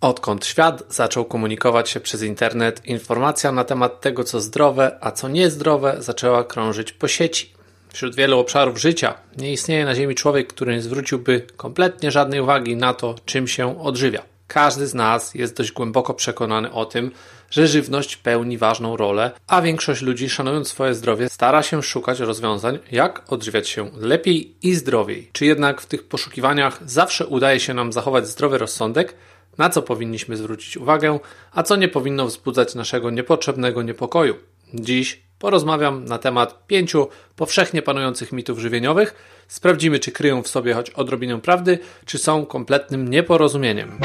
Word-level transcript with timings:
Odkąd 0.00 0.46
świat 0.46 0.82
zaczął 0.88 1.24
komunikować 1.24 1.90
się 1.90 2.00
przez 2.00 2.22
internet, 2.22 2.86
informacja 2.86 3.52
na 3.52 3.64
temat 3.64 4.00
tego, 4.00 4.24
co 4.24 4.40
zdrowe, 4.40 4.98
a 5.00 5.10
co 5.10 5.28
niezdrowe, 5.28 5.96
zaczęła 5.98 6.44
krążyć 6.44 6.92
po 6.92 7.08
sieci. 7.08 7.52
Wśród 7.92 8.14
wielu 8.14 8.38
obszarów 8.38 8.78
życia 8.78 9.14
nie 9.36 9.52
istnieje 9.52 9.84
na 9.84 9.94
Ziemi 9.94 10.14
człowiek, 10.14 10.48
który 10.48 10.74
nie 10.74 10.82
zwróciłby 10.82 11.46
kompletnie 11.56 12.10
żadnej 12.10 12.40
uwagi 12.40 12.76
na 12.76 12.94
to, 12.94 13.14
czym 13.24 13.48
się 13.48 13.80
odżywia. 13.80 14.22
Każdy 14.46 14.86
z 14.86 14.94
nas 14.94 15.34
jest 15.34 15.56
dość 15.56 15.72
głęboko 15.72 16.14
przekonany 16.14 16.72
o 16.72 16.84
tym, 16.84 17.10
że 17.50 17.66
żywność 17.66 18.16
pełni 18.16 18.58
ważną 18.58 18.96
rolę, 18.96 19.30
a 19.46 19.62
większość 19.62 20.02
ludzi, 20.02 20.30
szanując 20.30 20.68
swoje 20.68 20.94
zdrowie, 20.94 21.28
stara 21.28 21.62
się 21.62 21.82
szukać 21.82 22.20
rozwiązań, 22.20 22.78
jak 22.92 23.32
odżywiać 23.32 23.68
się 23.68 23.90
lepiej 23.96 24.54
i 24.62 24.74
zdrowiej. 24.74 25.30
Czy 25.32 25.46
jednak 25.46 25.80
w 25.80 25.86
tych 25.86 26.08
poszukiwaniach 26.08 26.80
zawsze 26.86 27.26
udaje 27.26 27.60
się 27.60 27.74
nam 27.74 27.92
zachować 27.92 28.28
zdrowy 28.28 28.58
rozsądek, 28.58 29.14
na 29.58 29.70
co 29.70 29.82
powinniśmy 29.82 30.36
zwrócić 30.36 30.76
uwagę, 30.76 31.18
a 31.52 31.62
co 31.62 31.76
nie 31.76 31.88
powinno 31.88 32.26
wzbudzać 32.26 32.74
naszego 32.74 33.10
niepotrzebnego 33.10 33.82
niepokoju? 33.82 34.34
Dziś 34.74 35.22
porozmawiam 35.38 36.04
na 36.04 36.18
temat 36.18 36.66
pięciu 36.66 37.08
powszechnie 37.36 37.82
panujących 37.82 38.32
mitów 38.32 38.58
żywieniowych. 38.58 39.14
Sprawdzimy, 39.48 39.98
czy 39.98 40.12
kryją 40.12 40.42
w 40.42 40.48
sobie 40.48 40.74
choć 40.74 40.90
odrobinę 40.90 41.40
prawdy, 41.40 41.78
czy 42.04 42.18
są 42.18 42.46
kompletnym 42.46 43.08
nieporozumieniem. 43.08 43.98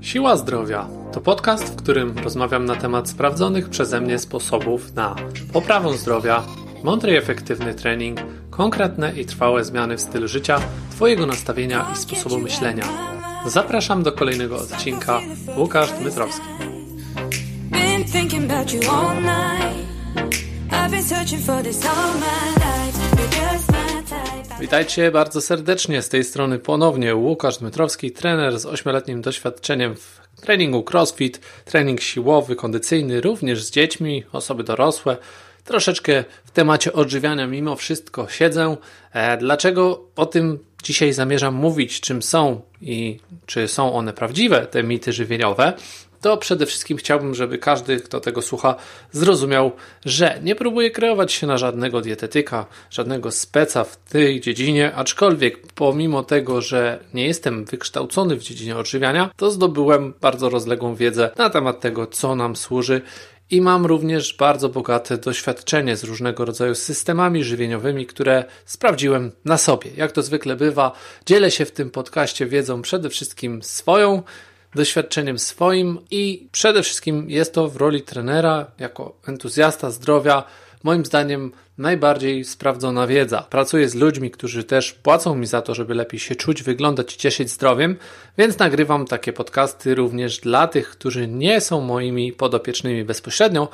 Siła 0.00 0.36
Zdrowia 0.36 0.88
to 1.12 1.20
podcast, 1.20 1.64
w 1.72 1.76
którym 1.76 2.18
rozmawiam 2.18 2.64
na 2.64 2.76
temat 2.76 3.08
sprawdzonych 3.08 3.68
przeze 3.68 4.00
mnie 4.00 4.18
sposobów 4.18 4.94
na 4.94 5.16
poprawę 5.52 5.98
zdrowia, 5.98 6.42
mądry 6.84 7.12
i 7.12 7.16
efektywny 7.16 7.74
trening, 7.74 8.20
konkretne 8.50 9.12
i 9.16 9.24
trwałe 9.24 9.64
zmiany 9.64 9.96
w 9.96 10.00
stylu 10.00 10.28
życia, 10.28 10.60
Twojego 10.90 11.26
nastawienia 11.26 11.86
i 11.92 11.96
sposobu 11.96 12.38
myślenia. 12.38 12.84
Zapraszam 13.46 14.02
do 14.02 14.12
kolejnego 14.12 14.56
odcinka. 14.56 15.20
Łukasz 15.56 15.92
Dmytrowski. 15.92 16.46
Witajcie 24.60 25.10
bardzo 25.10 25.40
serdecznie 25.40 26.02
z 26.02 26.08
tej 26.08 26.24
strony 26.24 26.58
ponownie 26.58 27.14
Łukasz 27.14 27.58
Dmytrowski, 27.58 28.12
trener 28.12 28.58
z 28.58 28.66
ośmioletnim 28.66 29.22
doświadczeniem 29.22 29.96
w 29.96 30.20
treningu 30.40 30.84
crossfit, 30.90 31.40
trening 31.64 32.00
siłowy, 32.00 32.56
kondycyjny, 32.56 33.20
również 33.20 33.64
z 33.64 33.70
dziećmi, 33.70 34.24
osoby 34.32 34.64
dorosłe. 34.64 35.16
Troszeczkę 35.66 36.24
w 36.44 36.50
temacie 36.50 36.92
odżywiania 36.92 37.46
mimo 37.46 37.76
wszystko 37.76 38.28
siedzę. 38.28 38.76
E, 39.12 39.36
dlaczego 39.36 40.04
o 40.16 40.26
tym 40.26 40.58
dzisiaj 40.82 41.12
zamierzam 41.12 41.54
mówić, 41.54 42.00
czym 42.00 42.22
są 42.22 42.60
i 42.82 43.18
czy 43.46 43.68
są 43.68 43.94
one 43.94 44.12
prawdziwe, 44.12 44.66
te 44.66 44.82
mity 44.82 45.12
żywieniowe? 45.12 45.72
to 46.26 46.36
przede 46.36 46.66
wszystkim 46.66 46.96
chciałbym, 46.96 47.34
żeby 47.34 47.58
każdy, 47.58 48.00
kto 48.00 48.20
tego 48.20 48.42
słucha, 48.42 48.74
zrozumiał, 49.12 49.72
że 50.04 50.38
nie 50.42 50.54
próbuję 50.54 50.90
kreować 50.90 51.32
się 51.32 51.46
na 51.46 51.58
żadnego 51.58 52.00
dietetyka, 52.00 52.66
żadnego 52.90 53.30
speca 53.30 53.84
w 53.84 53.96
tej 53.96 54.40
dziedzinie, 54.40 54.94
aczkolwiek 54.94 55.66
pomimo 55.74 56.22
tego, 56.22 56.60
że 56.60 56.98
nie 57.14 57.26
jestem 57.26 57.64
wykształcony 57.64 58.36
w 58.36 58.42
dziedzinie 58.42 58.76
odżywiania, 58.76 59.30
to 59.36 59.50
zdobyłem 59.50 60.14
bardzo 60.20 60.48
rozległą 60.48 60.94
wiedzę 60.94 61.30
na 61.36 61.50
temat 61.50 61.80
tego, 61.80 62.06
co 62.06 62.34
nam 62.34 62.56
służy 62.56 63.00
i 63.50 63.60
mam 63.60 63.86
również 63.86 64.36
bardzo 64.36 64.68
bogate 64.68 65.18
doświadczenie 65.18 65.96
z 65.96 66.04
różnego 66.04 66.44
rodzaju 66.44 66.74
systemami 66.74 67.44
żywieniowymi, 67.44 68.06
które 68.06 68.44
sprawdziłem 68.64 69.32
na 69.44 69.58
sobie. 69.58 69.90
Jak 69.96 70.12
to 70.12 70.22
zwykle 70.22 70.56
bywa, 70.56 70.92
dzielę 71.26 71.50
się 71.50 71.64
w 71.64 71.70
tym 71.70 71.90
podcaście 71.90 72.46
wiedzą 72.46 72.82
przede 72.82 73.10
wszystkim 73.10 73.62
swoją, 73.62 74.22
doświadczeniem 74.74 75.38
swoim 75.38 75.98
i 76.10 76.48
przede 76.52 76.82
wszystkim 76.82 77.30
jest 77.30 77.54
to 77.54 77.68
w 77.68 77.76
roli 77.76 78.02
trenera, 78.02 78.66
jako 78.78 79.16
entuzjasta 79.26 79.90
zdrowia, 79.90 80.44
moim 80.86 81.04
zdaniem 81.04 81.52
najbardziej 81.78 82.44
sprawdzona 82.44 83.06
wiedza. 83.06 83.46
Pracuję 83.50 83.88
z 83.88 83.94
ludźmi, 83.94 84.30
którzy 84.30 84.64
też 84.64 84.92
płacą 84.92 85.34
mi 85.34 85.46
za 85.46 85.62
to, 85.62 85.74
żeby 85.74 85.94
lepiej 85.94 86.20
się 86.20 86.34
czuć, 86.34 86.62
wyglądać 86.62 87.14
i 87.14 87.18
cieszyć 87.18 87.50
zdrowiem, 87.50 87.96
więc 88.38 88.58
nagrywam 88.58 89.06
takie 89.06 89.32
podcasty 89.32 89.94
również 89.94 90.38
dla 90.38 90.66
tych, 90.68 90.90
którzy 90.90 91.28
nie 91.28 91.60
są 91.60 91.80
moimi 91.80 92.32
podopiecznymi 92.32 93.04
bezpośrednio, 93.04 93.68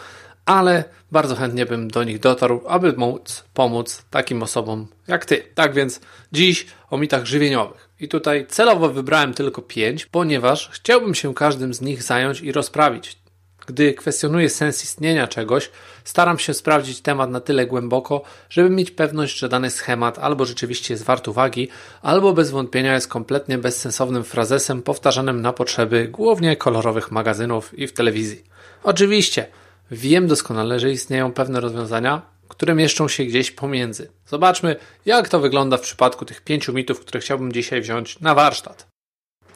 ale 0.47 0.85
bardzo 1.11 1.37
chętnie 1.37 1.67
bym 1.67 1.89
do 1.89 2.05
nich 2.05 2.19
dotarł, 2.19 2.61
aby 2.69 2.93
móc 2.93 3.45
pomóc 3.55 4.05
takim 4.11 4.43
osobom 4.43 4.87
jak 5.09 5.25
ty. 5.25 5.43
Tak 5.55 5.75
więc 5.75 6.01
dziś 6.33 6.67
o 6.91 6.99
mitach 6.99 7.27
żywieniowych. 7.27 7.89
I 8.01 8.09
tutaj 8.09 8.47
celowo 8.47 8.89
wybrałem 8.89 9.35
tylko 9.35 9.63
pięć, 9.63 10.07
ponieważ 10.07 10.71
chciałbym 10.73 11.15
się 11.15 11.35
każdym 11.35 11.75
z 11.75 11.81
nich 11.81 12.03
zająć 12.03 12.41
i 12.41 12.53
rozprawić. 12.53 13.22
Gdy 13.67 13.95
kwestionuję 13.95 14.51
sens 14.51 14.85
istnienia 14.85 15.27
czegoś, 15.29 15.71
staram 16.05 16.39
się 16.39 16.55
sprawdzić 16.55 17.01
temat 17.01 17.31
na 17.31 17.41
tyle 17.41 17.67
głęboko, 17.67 18.23
żeby 18.51 18.71
mieć 18.71 18.91
pewność, 18.91 19.39
że 19.39 19.49
dany 19.49 19.71
schemat 19.71 20.19
albo 20.19 20.45
rzeczywiście 20.45 20.95
jest 20.95 21.05
wart 21.05 21.29
uwagi, 21.29 21.69
albo 22.03 22.33
bez 22.33 22.51
wątpienia 22.51 22.95
jest 22.95 23.09
kompletnie 23.09 23.59
bezsensownym 23.59 24.25
frazesem 24.25 24.83
powtarzanym 24.83 25.43
na 25.43 25.53
potrzeby 25.53 26.09
głównie 26.09 26.57
kolorowych 26.57 27.11
magazynów 27.11 27.79
i 27.79 27.87
w 27.87 27.93
telewizji. 27.93 28.45
Oczywiście, 28.83 29.47
wiem 29.91 30.27
doskonale, 30.27 30.81
że 30.81 30.91
istnieją 30.91 31.33
pewne 31.33 31.61
rozwiązania, 31.61 32.23
które 32.49 32.75
mieszczą 32.75 33.09
się 33.09 33.25
gdzieś 33.25 33.51
pomiędzy. 33.51 34.11
Zobaczmy, 34.27 34.77
jak 35.07 35.29
to 35.29 35.41
wygląda 35.41 35.77
w 35.77 35.81
przypadku 35.81 36.25
tych 36.25 36.41
pięciu 36.41 36.73
mitów, 36.73 37.01
które 37.01 37.21
chciałbym 37.21 37.53
dzisiaj 37.53 37.81
wziąć 37.81 38.21
na 38.21 38.35
warsztat. 38.35 38.87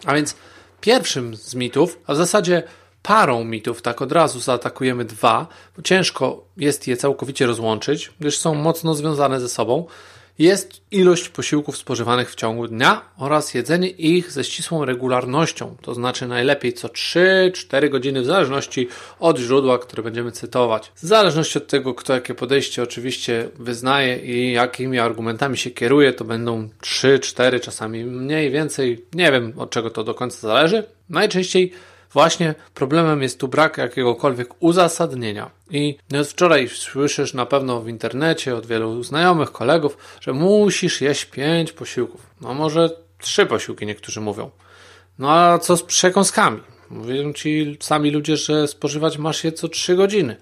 A 0.04 0.14
więc 0.14 0.36
pierwszym 0.80 1.36
z 1.36 1.54
mitów, 1.54 1.98
a 2.06 2.14
w 2.14 2.16
zasadzie 2.16 2.62
parą 3.06 3.44
mitów, 3.44 3.82
tak 3.82 4.02
od 4.02 4.12
razu 4.12 4.40
zaatakujemy 4.40 5.04
dwa, 5.04 5.46
bo 5.76 5.82
ciężko 5.82 6.44
jest 6.56 6.86
je 6.86 6.96
całkowicie 6.96 7.46
rozłączyć, 7.46 8.12
gdyż 8.20 8.38
są 8.38 8.54
mocno 8.54 8.94
związane 8.94 9.40
ze 9.40 9.48
sobą 9.48 9.86
jest 10.38 10.80
ilość 10.90 11.28
posiłków 11.28 11.76
spożywanych 11.76 12.30
w 12.30 12.34
ciągu 12.34 12.68
dnia 12.68 13.00
oraz 13.18 13.54
jedzenie 13.54 13.88
ich 13.88 14.32
ze 14.32 14.44
ścisłą 14.44 14.84
regularnością, 14.84 15.76
to 15.82 15.94
znaczy 15.94 16.26
najlepiej 16.26 16.72
co 16.72 16.88
3-4 16.88 17.88
godziny, 17.88 18.22
w 18.22 18.26
zależności 18.26 18.88
od 19.20 19.38
źródła, 19.38 19.78
które 19.78 20.02
będziemy 20.02 20.32
cytować. 20.32 20.92
W 20.94 21.06
zależności 21.06 21.58
od 21.58 21.66
tego, 21.66 21.94
kto 21.94 22.14
jakie 22.14 22.34
podejście 22.34 22.82
oczywiście 22.82 23.48
wyznaje 23.58 24.18
i 24.18 24.52
jakimi 24.52 24.98
argumentami 24.98 25.56
się 25.56 25.70
kieruje, 25.70 26.12
to 26.12 26.24
będą 26.24 26.68
3-4, 26.82 27.60
czasami 27.60 28.04
mniej, 28.04 28.50
więcej, 28.50 29.04
nie 29.14 29.32
wiem 29.32 29.52
od 29.56 29.70
czego 29.70 29.90
to 29.90 30.04
do 30.04 30.14
końca 30.14 30.48
zależy. 30.48 30.84
Najczęściej 31.10 31.72
Właśnie 32.12 32.54
problemem 32.74 33.22
jest 33.22 33.40
tu 33.40 33.48
brak 33.48 33.78
jakiegokolwiek 33.78 34.48
uzasadnienia. 34.60 35.50
I 35.70 35.96
od 36.20 36.30
wczoraj 36.30 36.68
słyszysz 36.68 37.34
na 37.34 37.46
pewno 37.46 37.80
w 37.80 37.88
internecie 37.88 38.56
od 38.56 38.66
wielu 38.66 39.02
znajomych, 39.02 39.52
kolegów, 39.52 39.98
że 40.20 40.32
musisz 40.32 41.00
jeść 41.00 41.24
pięć 41.24 41.72
posiłków. 41.72 42.30
No 42.40 42.54
może 42.54 42.90
trzy 43.18 43.46
posiłki 43.46 43.86
niektórzy 43.86 44.20
mówią. 44.20 44.50
No 45.18 45.32
a 45.32 45.58
co 45.58 45.76
z 45.76 45.82
przekąskami? 45.82 46.60
Mówią 46.90 47.32
ci 47.32 47.76
sami 47.80 48.10
ludzie, 48.10 48.36
że 48.36 48.68
spożywać 48.68 49.18
masz 49.18 49.44
je 49.44 49.52
co 49.52 49.68
trzy 49.68 49.96
godziny. 49.96 50.36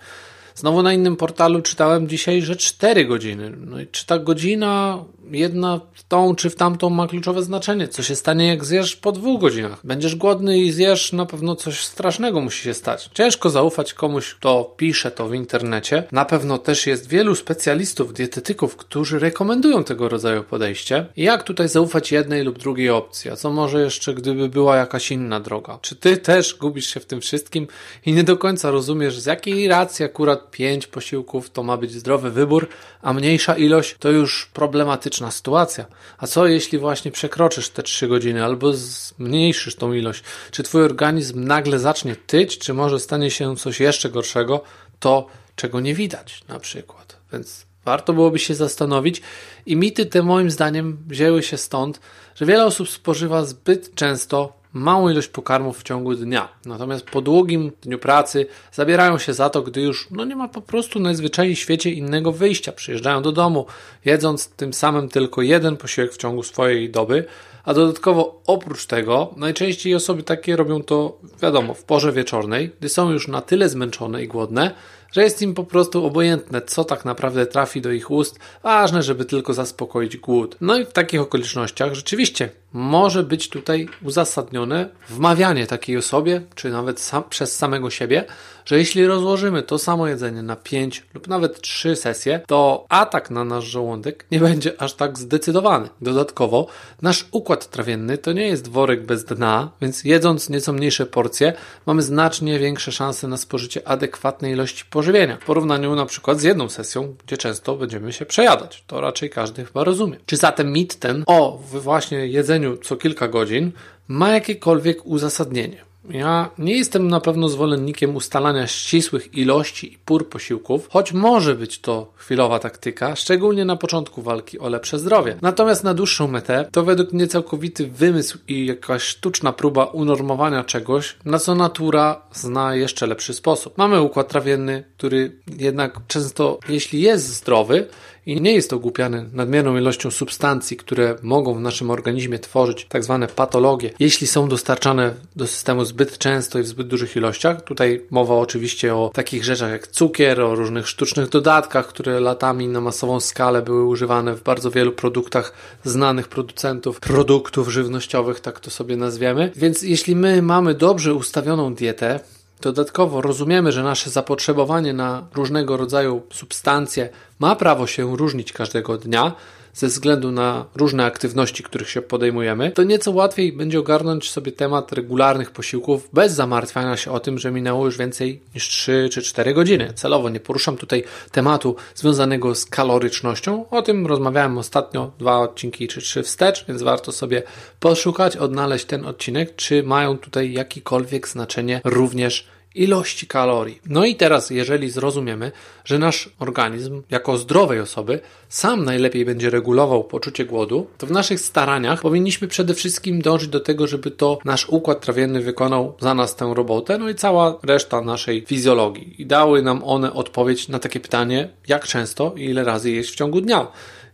Znowu 0.54 0.82
na 0.82 0.92
innym 0.92 1.16
portalu 1.16 1.62
czytałem 1.62 2.08
dzisiaj, 2.08 2.42
że 2.42 2.56
4 2.56 3.04
godziny. 3.04 3.52
No 3.56 3.80
i 3.80 3.86
czy 3.86 4.06
ta 4.06 4.18
godzina 4.18 5.04
jedna 5.30 5.80
w 5.94 6.02
tą 6.02 6.34
czy 6.34 6.50
w 6.50 6.56
tamtą 6.56 6.90
ma 6.90 7.08
kluczowe 7.08 7.42
znaczenie? 7.42 7.88
Co 7.88 8.02
się 8.02 8.16
stanie, 8.16 8.48
jak 8.48 8.64
zjesz 8.64 8.96
po 8.96 9.12
dwóch 9.12 9.40
godzinach? 9.40 9.80
Będziesz 9.84 10.16
głodny 10.16 10.58
i 10.58 10.72
zjesz, 10.72 11.12
na 11.12 11.26
pewno 11.26 11.56
coś 11.56 11.84
strasznego 11.84 12.40
musi 12.40 12.62
się 12.62 12.74
stać. 12.74 13.10
Ciężko 13.14 13.50
zaufać 13.50 13.94
komuś, 13.94 14.34
kto 14.34 14.74
pisze 14.76 15.10
to 15.10 15.28
w 15.28 15.34
internecie. 15.34 16.04
Na 16.12 16.24
pewno 16.24 16.58
też 16.58 16.86
jest 16.86 17.08
wielu 17.08 17.34
specjalistów, 17.34 18.12
dietetyków, 18.14 18.76
którzy 18.76 19.18
rekomendują 19.18 19.84
tego 19.84 20.08
rodzaju 20.08 20.42
podejście. 20.42 21.06
I 21.16 21.22
jak 21.22 21.42
tutaj 21.42 21.68
zaufać 21.68 22.12
jednej 22.12 22.44
lub 22.44 22.58
drugiej 22.58 22.90
opcji? 22.90 23.30
A 23.30 23.36
co 23.36 23.50
może 23.50 23.82
jeszcze, 23.82 24.14
gdyby 24.14 24.48
była 24.48 24.76
jakaś 24.76 25.10
inna 25.10 25.40
droga? 25.40 25.78
Czy 25.82 25.96
ty 25.96 26.16
też 26.16 26.54
gubisz 26.54 26.86
się 26.86 27.00
w 27.00 27.06
tym 27.06 27.20
wszystkim 27.20 27.66
i 28.06 28.12
nie 28.12 28.24
do 28.24 28.36
końca 28.36 28.70
rozumiesz, 28.70 29.20
z 29.20 29.26
jakiej 29.26 29.68
racji 29.68 30.04
akurat 30.04 30.43
pięć 30.50 30.86
posiłków 30.86 31.50
to 31.50 31.62
ma 31.62 31.76
być 31.76 31.92
zdrowy 31.92 32.30
wybór, 32.30 32.68
a 33.02 33.12
mniejsza 33.12 33.56
ilość 33.56 33.96
to 33.98 34.10
już 34.10 34.46
problematyczna 34.46 35.30
sytuacja. 35.30 35.86
A 36.18 36.26
co 36.26 36.46
jeśli 36.46 36.78
właśnie 36.78 37.10
przekroczysz 37.10 37.68
te 37.68 37.82
trzy 37.82 38.08
godziny 38.08 38.44
albo 38.44 38.72
zmniejszysz 38.72 39.76
tą 39.76 39.92
ilość? 39.92 40.22
Czy 40.50 40.62
twój 40.62 40.82
organizm 40.82 41.44
nagle 41.44 41.78
zacznie 41.78 42.16
tyć, 42.16 42.58
czy 42.58 42.74
może 42.74 43.00
stanie 43.00 43.30
się 43.30 43.56
coś 43.56 43.80
jeszcze 43.80 44.10
gorszego, 44.10 44.62
to 45.00 45.26
czego 45.56 45.80
nie 45.80 45.94
widać 45.94 46.44
na 46.48 46.60
przykład. 46.60 47.16
Więc 47.32 47.66
warto 47.84 48.12
byłoby 48.12 48.38
się 48.38 48.54
zastanowić 48.54 49.22
i 49.66 49.76
mity 49.76 50.06
te 50.06 50.22
moim 50.22 50.50
zdaniem 50.50 50.98
wzięły 51.06 51.42
się 51.42 51.56
stąd, 51.56 52.00
że 52.34 52.46
wiele 52.46 52.64
osób 52.64 52.88
spożywa 52.88 53.44
zbyt 53.44 53.94
często 53.94 54.63
małą 54.74 55.08
ilość 55.08 55.28
pokarmów 55.28 55.78
w 55.78 55.82
ciągu 55.82 56.14
dnia. 56.14 56.48
Natomiast 56.66 57.06
po 57.06 57.20
długim 57.20 57.72
dniu 57.82 57.98
pracy 57.98 58.46
zabierają 58.72 59.18
się 59.18 59.34
za 59.34 59.50
to, 59.50 59.62
gdy 59.62 59.80
już 59.80 60.08
no 60.10 60.24
nie 60.24 60.36
ma 60.36 60.48
po 60.48 60.60
prostu 60.60 61.00
najzwyczajniej 61.00 61.56
w 61.56 61.58
świecie 61.58 61.90
innego 61.90 62.32
wyjścia. 62.32 62.72
Przyjeżdżają 62.72 63.22
do 63.22 63.32
domu, 63.32 63.66
jedząc 64.04 64.48
tym 64.48 64.72
samym 64.72 65.08
tylko 65.08 65.42
jeden 65.42 65.76
posiłek 65.76 66.12
w 66.12 66.16
ciągu 66.16 66.42
swojej 66.42 66.90
doby, 66.90 67.24
A 67.64 67.74
dodatkowo 67.74 68.40
oprócz 68.46 68.86
tego 68.86 69.34
najczęściej 69.36 69.94
osoby 69.94 70.22
takie 70.22 70.56
robią 70.56 70.82
to, 70.82 71.18
wiadomo, 71.42 71.74
w 71.74 71.84
porze 71.84 72.12
wieczornej, 72.12 72.70
gdy 72.78 72.88
są 72.88 73.10
już 73.10 73.28
na 73.28 73.40
tyle 73.40 73.68
zmęczone 73.68 74.22
i 74.22 74.28
głodne, 74.28 74.74
że 75.12 75.22
jest 75.22 75.42
im 75.42 75.54
po 75.54 75.64
prostu 75.64 76.06
obojętne, 76.06 76.62
co 76.62 76.84
tak 76.84 77.04
naprawdę 77.04 77.46
trafi 77.46 77.80
do 77.80 77.92
ich 77.92 78.10
ust, 78.10 78.38
ważne, 78.62 79.02
żeby 79.02 79.24
tylko 79.24 79.54
zaspokoić 79.54 80.16
głód. 80.16 80.56
No 80.60 80.78
i 80.78 80.84
w 80.84 80.92
takich 80.92 81.20
okolicznościach 81.20 81.94
rzeczywiście 81.94 82.50
może 82.72 83.22
być 83.22 83.48
tutaj 83.48 83.88
uzasadnione 84.02 84.88
wmawianie 85.08 85.66
takiej 85.66 85.96
osobie, 85.96 86.42
czy 86.54 86.70
nawet 86.70 87.00
sam, 87.00 87.24
przez 87.30 87.56
samego 87.56 87.90
siebie, 87.90 88.24
że 88.64 88.78
jeśli 88.78 89.06
rozłożymy 89.06 89.62
to 89.62 89.78
samo 89.78 90.08
jedzenie 90.08 90.42
na 90.42 90.56
5 90.56 91.02
lub 91.14 91.28
nawet 91.28 91.60
3 91.60 91.96
sesje, 91.96 92.40
to 92.46 92.86
atak 92.88 93.30
na 93.30 93.44
nasz 93.44 93.64
żołądek 93.64 94.26
nie 94.30 94.40
będzie 94.40 94.80
aż 94.82 94.94
tak 94.94 95.18
zdecydowany. 95.18 95.88
Dodatkowo, 96.00 96.66
nasz 97.02 97.26
układ 97.32 97.70
trawienny 97.70 98.18
to 98.18 98.32
nie 98.32 98.46
jest 98.46 98.68
worek 98.68 99.06
bez 99.06 99.24
dna, 99.24 99.70
więc 99.80 100.04
jedząc 100.04 100.48
nieco 100.48 100.72
mniejsze 100.72 101.06
porcje, 101.06 101.52
mamy 101.86 102.02
znacznie 102.02 102.58
większe 102.58 102.92
szanse 102.92 103.28
na 103.28 103.36
spożycie 103.36 103.88
adekwatnej 103.88 104.52
ilości 104.52 104.84
pożywienia. 104.90 105.36
W 105.36 105.44
porównaniu 105.44 105.94
na 105.94 106.06
przykład 106.06 106.40
z 106.40 106.42
jedną 106.42 106.68
sesją, 106.68 107.14
gdzie 107.26 107.36
często 107.36 107.76
będziemy 107.76 108.12
się 108.12 108.26
przejadać. 108.26 108.84
To 108.86 109.00
raczej 109.00 109.30
każdy 109.30 109.64
chyba 109.64 109.84
rozumie. 109.84 110.16
Czy 110.26 110.36
zatem 110.36 110.72
mit 110.72 110.98
ten 110.98 111.24
o 111.26 111.58
właśnie 111.72 112.26
jedzeniu 112.26 112.76
co 112.76 112.96
kilka 112.96 113.28
godzin 113.28 113.72
ma 114.08 114.28
jakiekolwiek 114.30 115.06
uzasadnienie? 115.06 115.93
Ja 116.10 116.50
nie 116.58 116.76
jestem 116.76 117.08
na 117.08 117.20
pewno 117.20 117.48
zwolennikiem 117.48 118.16
ustalania 118.16 118.66
ścisłych 118.66 119.34
ilości 119.34 119.92
i 119.92 119.98
pór 119.98 120.28
posiłków, 120.28 120.88
choć 120.90 121.12
może 121.12 121.54
być 121.54 121.78
to 121.78 122.12
chwilowa 122.16 122.58
taktyka, 122.58 123.16
szczególnie 123.16 123.64
na 123.64 123.76
początku 123.76 124.22
walki 124.22 124.58
o 124.58 124.68
lepsze 124.68 124.98
zdrowie. 124.98 125.36
Natomiast 125.42 125.84
na 125.84 125.94
dłuższą 125.94 126.28
metę 126.28 126.68
to 126.72 126.82
według 126.82 127.12
mnie 127.12 127.26
całkowity 127.26 127.86
wymysł 127.86 128.38
i 128.48 128.66
jakaś 128.66 129.02
sztuczna 129.02 129.52
próba 129.52 129.84
unormowania 129.84 130.64
czegoś, 130.64 131.16
na 131.24 131.38
co 131.38 131.54
natura 131.54 132.22
zna 132.32 132.74
jeszcze 132.74 133.06
lepszy 133.06 133.34
sposób. 133.34 133.78
Mamy 133.78 134.00
układ 134.00 134.28
trawienny, 134.28 134.84
który 134.96 135.36
jednak 135.58 136.00
często, 136.08 136.58
jeśli 136.68 137.00
jest 137.00 137.26
zdrowy, 137.26 137.88
i 138.26 138.40
nie 138.40 138.52
jest 138.52 138.72
ogłupiany 138.72 139.26
nadmierną 139.32 139.76
ilością 139.76 140.10
substancji, 140.10 140.76
które 140.76 141.16
mogą 141.22 141.54
w 141.54 141.60
naszym 141.60 141.90
organizmie 141.90 142.38
tworzyć 142.38 142.86
tak 142.88 143.04
zwane 143.04 143.26
patologie, 143.26 143.90
jeśli 143.98 144.26
są 144.26 144.48
dostarczane 144.48 145.14
do 145.36 145.46
systemu 145.46 145.84
zbyt 145.84 146.18
często 146.18 146.58
i 146.58 146.62
w 146.62 146.66
zbyt 146.66 146.88
dużych 146.88 147.16
ilościach. 147.16 147.62
Tutaj 147.64 148.02
mowa 148.10 148.34
oczywiście 148.34 148.94
o 148.94 149.10
takich 149.14 149.44
rzeczach 149.44 149.70
jak 149.70 149.86
cukier, 149.86 150.40
o 150.40 150.54
różnych 150.54 150.88
sztucznych 150.88 151.28
dodatkach, 151.28 151.86
które 151.86 152.20
latami 152.20 152.68
na 152.68 152.80
masową 152.80 153.20
skalę 153.20 153.62
były 153.62 153.84
używane 153.84 154.34
w 154.34 154.42
bardzo 154.42 154.70
wielu 154.70 154.92
produktach 154.92 155.52
znanych 155.84 156.28
producentów 156.28 157.00
produktów 157.00 157.68
żywnościowych, 157.68 158.40
tak 158.40 158.60
to 158.60 158.70
sobie 158.70 158.96
nazwiemy. 158.96 159.52
Więc 159.56 159.82
jeśli 159.82 160.16
my 160.16 160.42
mamy 160.42 160.74
dobrze 160.74 161.14
ustawioną 161.14 161.74
dietę, 161.74 162.20
Dodatkowo 162.60 163.20
rozumiemy, 163.20 163.72
że 163.72 163.82
nasze 163.82 164.10
zapotrzebowanie 164.10 164.92
na 164.92 165.26
różnego 165.34 165.76
rodzaju 165.76 166.22
substancje 166.32 167.08
ma 167.38 167.56
prawo 167.56 167.86
się 167.86 168.16
różnić 168.16 168.52
każdego 168.52 168.98
dnia 168.98 169.32
ze 169.74 169.86
względu 169.86 170.30
na 170.32 170.66
różne 170.74 171.04
aktywności, 171.04 171.62
których 171.62 171.90
się 171.90 172.02
podejmujemy, 172.02 172.70
to 172.70 172.84
nieco 172.84 173.10
łatwiej 173.10 173.52
będzie 173.52 173.78
ogarnąć 173.78 174.30
sobie 174.30 174.52
temat 174.52 174.92
regularnych 174.92 175.50
posiłków 175.50 176.08
bez 176.12 176.32
zamartwiania 176.32 176.96
się 176.96 177.12
o 177.12 177.20
tym, 177.20 177.38
że 177.38 177.50
minęło 177.50 177.84
już 177.84 177.98
więcej 177.98 178.40
niż 178.54 178.68
3 178.68 179.08
czy 179.12 179.22
4 179.22 179.54
godziny. 179.54 179.92
Celowo 179.94 180.30
nie 180.30 180.40
poruszam 180.40 180.76
tutaj 180.76 181.04
tematu 181.30 181.76
związanego 181.94 182.54
z 182.54 182.66
kalorycznością. 182.66 183.68
O 183.70 183.82
tym 183.82 184.06
rozmawiałem 184.06 184.58
ostatnio 184.58 185.12
dwa 185.18 185.38
odcinki 185.38 185.88
czy 185.88 186.00
trzy 186.00 186.22
wstecz, 186.22 186.64
więc 186.68 186.82
warto 186.82 187.12
sobie 187.12 187.42
poszukać, 187.80 188.36
odnaleźć 188.36 188.84
ten 188.84 189.06
odcinek, 189.06 189.56
czy 189.56 189.82
mają 189.82 190.18
tutaj 190.18 190.52
jakikolwiek 190.52 191.28
znaczenie 191.28 191.80
również 191.84 192.46
ilości 192.74 193.26
kalorii. 193.26 193.80
No 193.86 194.04
i 194.04 194.14
teraz, 194.14 194.50
jeżeli 194.50 194.90
zrozumiemy, 194.90 195.52
że 195.84 195.98
nasz 195.98 196.30
organizm, 196.38 197.02
jako 197.10 197.38
zdrowej 197.38 197.80
osoby, 197.80 198.20
sam 198.48 198.84
najlepiej 198.84 199.24
będzie 199.24 199.50
regulował 199.50 200.04
poczucie 200.04 200.44
głodu, 200.44 200.86
to 200.98 201.06
w 201.06 201.10
naszych 201.10 201.40
staraniach 201.40 202.00
powinniśmy 202.00 202.48
przede 202.48 202.74
wszystkim 202.74 203.22
dążyć 203.22 203.48
do 203.48 203.60
tego, 203.60 203.86
żeby 203.86 204.10
to 204.10 204.38
nasz 204.44 204.68
układ 204.68 205.00
trawienny 205.00 205.40
wykonał 205.40 205.96
za 206.00 206.14
nas 206.14 206.36
tę 206.36 206.52
robotę, 206.54 206.98
no 206.98 207.08
i 207.08 207.14
cała 207.14 207.58
reszta 207.62 208.00
naszej 208.00 208.44
fizjologii. 208.46 209.22
I 209.22 209.26
dały 209.26 209.62
nam 209.62 209.84
one 209.84 210.12
odpowiedź 210.12 210.68
na 210.68 210.78
takie 210.78 211.00
pytanie, 211.00 211.48
jak 211.68 211.86
często 211.86 212.34
i 212.36 212.44
ile 212.44 212.64
razy 212.64 212.90
jeść 212.90 213.12
w 213.12 213.16
ciągu 213.16 213.40
dnia. 213.40 213.66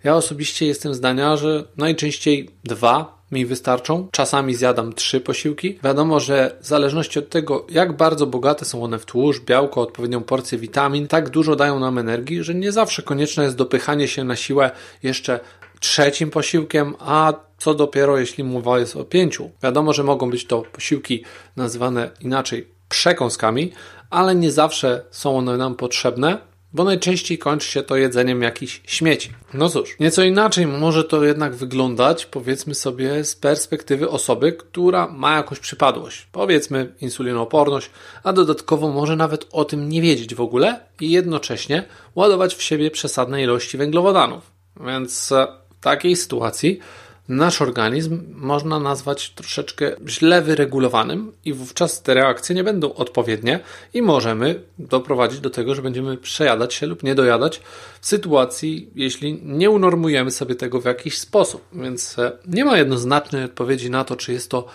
Ja 0.05 0.17
osobiście 0.17 0.67
jestem 0.67 0.95
zdania, 0.95 1.37
że 1.37 1.65
najczęściej 1.77 2.51
dwa 2.65 3.20
mi 3.32 3.47
wystarczą. 3.47 4.09
Czasami 4.12 4.55
zjadam 4.55 4.93
trzy 4.93 5.21
posiłki. 5.21 5.79
Wiadomo, 5.85 6.21
że 6.21 6.56
w 6.61 6.67
zależności 6.67 7.19
od 7.19 7.29
tego, 7.29 7.67
jak 7.71 7.97
bardzo 7.97 8.27
bogate 8.27 8.65
są 8.65 8.85
one 8.85 8.99
w 8.99 9.05
tłuszcz, 9.05 9.44
białko, 9.44 9.81
odpowiednią 9.81 10.23
porcję 10.23 10.59
witamin, 10.59 11.09
tak 11.09 11.31
dużo 11.31 11.56
dają 11.56 11.79
nam 11.79 11.99
energii, 11.99 12.44
że 12.44 12.55
nie 12.55 12.73
zawsze 12.73 13.03
konieczne 13.03 13.44
jest 13.44 13.56
dopychanie 13.56 14.09
się 14.09 14.25
na 14.25 14.37
siłę 14.37 14.71
jeszcze 15.03 15.41
trzecim 15.81 16.31
posiłkiem, 16.31 16.94
a 16.99 17.32
co 17.59 17.75
dopiero 17.75 18.19
jeśli 18.19 18.44
mowa 18.44 18.79
jest 18.79 18.97
o 18.97 19.05
pięciu. 19.05 19.50
Wiadomo, 19.62 19.93
że 19.93 20.05
mogą 20.05 20.31
być 20.31 20.47
to 20.47 20.62
posiłki 20.62 21.25
nazywane 21.56 22.11
inaczej 22.21 22.69
przekąskami, 22.88 23.73
ale 24.11 24.35
nie 24.35 24.53
zawsze 24.53 25.05
są 25.11 25.38
one 25.38 25.56
nam 25.56 25.75
potrzebne, 25.75 26.38
bo 26.73 26.85
najczęściej 26.85 27.39
kończy 27.39 27.71
się 27.71 27.83
to 27.83 27.97
jedzeniem 27.97 28.43
jakichś 28.43 28.81
śmieci. 28.87 29.31
No 29.55 29.69
cóż, 29.69 29.97
nieco 30.01 30.23
inaczej 30.23 30.67
może 30.67 31.05
to 31.05 31.25
jednak 31.25 31.55
wyglądać, 31.55 32.27
powiedzmy 32.27 32.75
sobie, 32.75 33.25
z 33.25 33.37
perspektywy 33.37 34.11
osoby, 34.11 34.53
która 34.53 35.09
ma 35.09 35.37
jakąś 35.37 35.59
przypadłość, 35.59 36.27
powiedzmy 36.33 36.95
insulinooporność, 37.01 37.91
a 38.25 38.33
dodatkowo 38.33 38.89
może 38.89 39.17
nawet 39.17 39.47
o 39.53 39.65
tym 39.65 39.89
nie 39.89 40.03
wiedzieć 40.03 40.35
w 40.35 40.41
ogóle 40.41 40.81
i 41.01 41.11
jednocześnie 41.11 41.85
ładować 42.15 42.55
w 42.55 42.63
siebie 42.63 42.91
przesadne 42.91 43.43
ilości 43.43 43.79
węglowodanów. 43.79 44.51
Więc 44.87 45.33
e, 45.33 45.47
w 45.81 45.83
takiej 45.83 46.17
sytuacji 46.17 46.81
nasz 47.31 47.62
organizm 47.62 48.23
można 48.35 48.81
nazwać 48.81 49.31
troszeczkę 49.31 49.97
źle 50.09 50.43
wyregulowanym 50.43 51.32
i 51.44 51.53
wówczas 51.53 52.03
te 52.03 52.15
reakcje 52.15 52.55
nie 52.55 52.65
będą 52.65 52.94
odpowiednie 52.94 53.61
i 53.94 54.03
możemy 54.03 54.62
doprowadzić 54.79 55.41
do 55.41 55.50
tego, 55.50 55.75
że 55.75 55.82
będziemy 55.82 56.17
przejadać 56.17 56.75
się 56.75 56.87
lub 56.87 57.03
nie 57.03 57.15
dojadać 57.15 57.61
w 58.00 58.06
sytuacji, 58.06 58.91
jeśli 58.94 59.41
nie 59.43 59.71
unormujemy 59.71 60.31
sobie 60.31 60.55
tego 60.55 60.81
w 60.81 60.85
jakiś 60.85 61.19
sposób. 61.19 61.65
Więc 61.73 62.19
e, 62.19 62.32
nie 62.47 62.65
ma 62.65 62.79
jednoznacznej 62.79 63.44
odpowiedzi 63.44 63.91
na 63.91 64.05
to, 64.05 64.17
czy 64.17 64.33
jest 64.33 64.50
to 64.50 64.67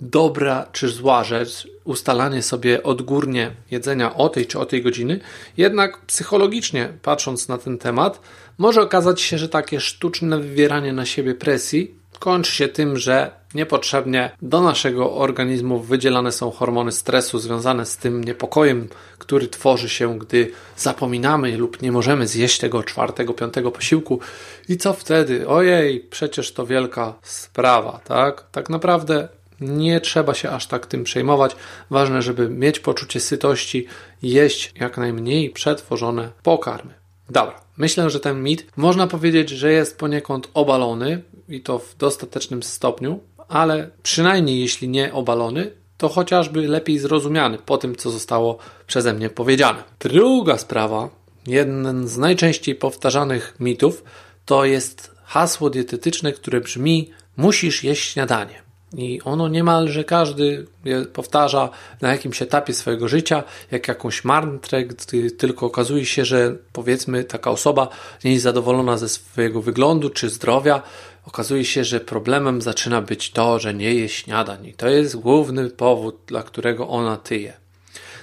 dobra 0.00 0.66
czy 0.72 0.88
zła 0.88 1.24
rzecz, 1.24 1.68
ustalanie 1.84 2.42
sobie 2.42 2.82
odgórnie 2.82 3.50
jedzenia 3.70 4.14
o 4.14 4.28
tej 4.28 4.46
czy 4.46 4.58
o 4.58 4.66
tej 4.66 4.82
godziny, 4.82 5.20
jednak 5.56 6.00
psychologicznie 6.06 6.92
patrząc 7.02 7.48
na 7.48 7.58
ten 7.58 7.78
temat, 7.78 8.20
może 8.58 8.82
okazać 8.82 9.20
się, 9.20 9.38
że 9.38 9.48
takie 9.48 9.80
sztuczne 9.80 10.38
wywieranie 10.38 10.92
na 10.92 11.06
siebie 11.06 11.34
presji 11.34 11.97
kończy 12.18 12.52
się 12.52 12.68
tym, 12.68 12.96
że 12.96 13.30
niepotrzebnie 13.54 14.30
do 14.42 14.60
naszego 14.60 15.14
organizmu 15.14 15.80
wydzielane 15.80 16.32
są 16.32 16.50
hormony 16.50 16.92
stresu 16.92 17.38
związane 17.38 17.86
z 17.86 17.96
tym 17.96 18.24
niepokojem, 18.24 18.88
który 19.18 19.48
tworzy 19.48 19.88
się, 19.88 20.18
gdy 20.18 20.50
zapominamy 20.76 21.56
lub 21.56 21.82
nie 21.82 21.92
możemy 21.92 22.26
zjeść 22.26 22.58
tego 22.58 22.82
czwartego, 22.82 23.34
piątego 23.34 23.70
posiłku. 23.70 24.20
I 24.68 24.76
co 24.76 24.92
wtedy? 24.92 25.48
Ojej, 25.48 26.00
przecież 26.00 26.52
to 26.52 26.66
wielka 26.66 27.14
sprawa, 27.22 28.00
tak? 28.04 28.44
Tak 28.52 28.70
naprawdę 28.70 29.28
nie 29.60 30.00
trzeba 30.00 30.34
się 30.34 30.50
aż 30.50 30.66
tak 30.66 30.86
tym 30.86 31.04
przejmować. 31.04 31.56
Ważne, 31.90 32.22
żeby 32.22 32.48
mieć 32.48 32.80
poczucie 32.80 33.20
sytości, 33.20 33.86
jeść 34.22 34.72
jak 34.80 34.98
najmniej 34.98 35.50
przetworzone 35.50 36.30
pokarmy. 36.42 36.97
Dobra, 37.30 37.60
myślę, 37.76 38.10
że 38.10 38.20
ten 38.20 38.42
mit 38.42 38.66
można 38.76 39.06
powiedzieć, 39.06 39.50
że 39.50 39.72
jest 39.72 39.98
poniekąd 39.98 40.50
obalony 40.54 41.22
i 41.48 41.60
to 41.60 41.78
w 41.78 41.96
dostatecznym 41.96 42.62
stopniu, 42.62 43.20
ale 43.48 43.90
przynajmniej 44.02 44.60
jeśli 44.60 44.88
nie 44.88 45.12
obalony, 45.12 45.70
to 45.98 46.08
chociażby 46.08 46.68
lepiej 46.68 46.98
zrozumiany 46.98 47.58
po 47.58 47.78
tym, 47.78 47.96
co 47.96 48.10
zostało 48.10 48.58
przeze 48.86 49.14
mnie 49.14 49.30
powiedziane. 49.30 49.82
Druga 50.00 50.58
sprawa, 50.58 51.08
jeden 51.46 52.08
z 52.08 52.18
najczęściej 52.18 52.74
powtarzanych 52.74 53.56
mitów, 53.60 54.04
to 54.44 54.64
jest 54.64 55.14
hasło 55.24 55.70
dietetyczne, 55.70 56.32
które 56.32 56.60
brzmi: 56.60 57.10
musisz 57.36 57.84
jeść 57.84 58.12
śniadanie. 58.12 58.67
I 58.96 59.20
ono 59.24 59.48
niemalże 59.48 60.04
każdy 60.04 60.66
powtarza 61.12 61.70
na 62.00 62.12
jakimś 62.12 62.42
etapie 62.42 62.74
swojego 62.74 63.08
życia, 63.08 63.44
jak 63.70 63.88
jakąś 63.88 64.24
mantrę, 64.24 64.84
gdy 64.84 65.30
tylko 65.30 65.66
okazuje 65.66 66.06
się, 66.06 66.24
że 66.24 66.56
powiedzmy 66.72 67.24
taka 67.24 67.50
osoba 67.50 67.88
nie 68.24 68.32
jest 68.32 68.42
zadowolona 68.42 68.98
ze 68.98 69.08
swojego 69.08 69.62
wyglądu 69.62 70.10
czy 70.10 70.30
zdrowia, 70.30 70.82
okazuje 71.24 71.64
się, 71.64 71.84
że 71.84 72.00
problemem 72.00 72.62
zaczyna 72.62 73.02
być 73.02 73.30
to, 73.30 73.58
że 73.58 73.74
nie 73.74 73.94
je 73.94 74.08
śniadań. 74.08 74.66
I 74.66 74.72
to 74.72 74.88
jest 74.88 75.16
główny 75.16 75.70
powód, 75.70 76.18
dla 76.26 76.42
którego 76.42 76.88
ona 76.88 77.16
tyje. 77.16 77.52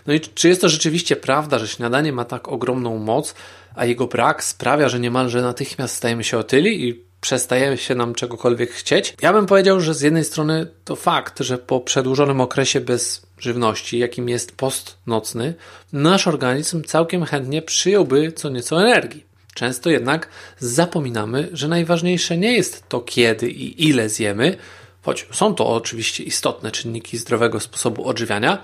No 0.07 0.13
i 0.13 0.19
czy 0.19 0.48
jest 0.48 0.62
to 0.62 0.69
rzeczywiście 0.69 1.15
prawda, 1.15 1.60
że 1.60 1.67
śniadanie 1.67 2.13
ma 2.13 2.25
tak 2.25 2.48
ogromną 2.48 2.98
moc, 2.98 3.36
a 3.75 3.86
jego 3.86 4.07
brak 4.07 4.43
sprawia, 4.43 4.89
że 4.89 5.00
niemalże 5.00 5.41
natychmiast 5.41 5.95
stajemy 5.95 6.24
się 6.24 6.38
otyli 6.38 6.89
i 6.89 7.03
przestaje 7.22 7.77
się 7.77 7.95
nam 7.95 8.15
czegokolwiek 8.15 8.72
chcieć. 8.72 9.15
Ja 9.22 9.34
bym 9.34 9.45
powiedział, 9.45 9.81
że 9.81 9.93
z 9.93 10.01
jednej 10.01 10.24
strony 10.24 10.67
to 10.86 10.95
fakt, 10.95 11.39
że 11.39 11.57
po 11.57 11.79
przedłużonym 11.79 12.41
okresie 12.41 12.81
bez 12.81 13.25
żywności, 13.39 14.00
jakim 14.00 14.29
jest 14.29 14.57
post 14.57 14.98
nocny, 15.07 15.53
nasz 15.93 16.27
organizm 16.27 16.84
całkiem 16.84 17.25
chętnie 17.25 17.62
przyjąłby 17.62 18.31
co 18.31 18.50
nieco 18.50 18.81
energii. 18.81 19.25
Często 19.53 19.89
jednak 19.89 20.29
zapominamy, 20.60 21.50
że 21.53 21.67
najważniejsze 21.67 22.38
nie 22.38 22.53
jest 22.53 22.89
to 22.89 23.01
kiedy 23.01 23.50
i 23.50 23.88
ile 23.88 24.10
zjemy, 24.10 24.57
choć 25.01 25.27
są 25.31 25.55
to 25.55 25.67
oczywiście 25.67 26.24
istotne 26.24 26.72
czynniki 26.72 27.17
zdrowego 27.17 27.60
sposobu 27.60 28.07
odżywiania, 28.07 28.63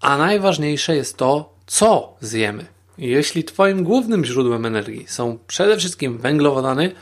a 0.00 0.18
najważniejsze 0.18 0.96
jest 0.96 1.16
to, 1.16 1.54
co 1.66 2.16
zjemy. 2.20 2.64
Jeśli 2.98 3.44
Twoim 3.44 3.84
głównym 3.84 4.24
źródłem 4.24 4.66
energii 4.66 5.06
są 5.08 5.38
przede 5.46 5.76
wszystkim 5.76 6.18
węglowodany, 6.18 6.92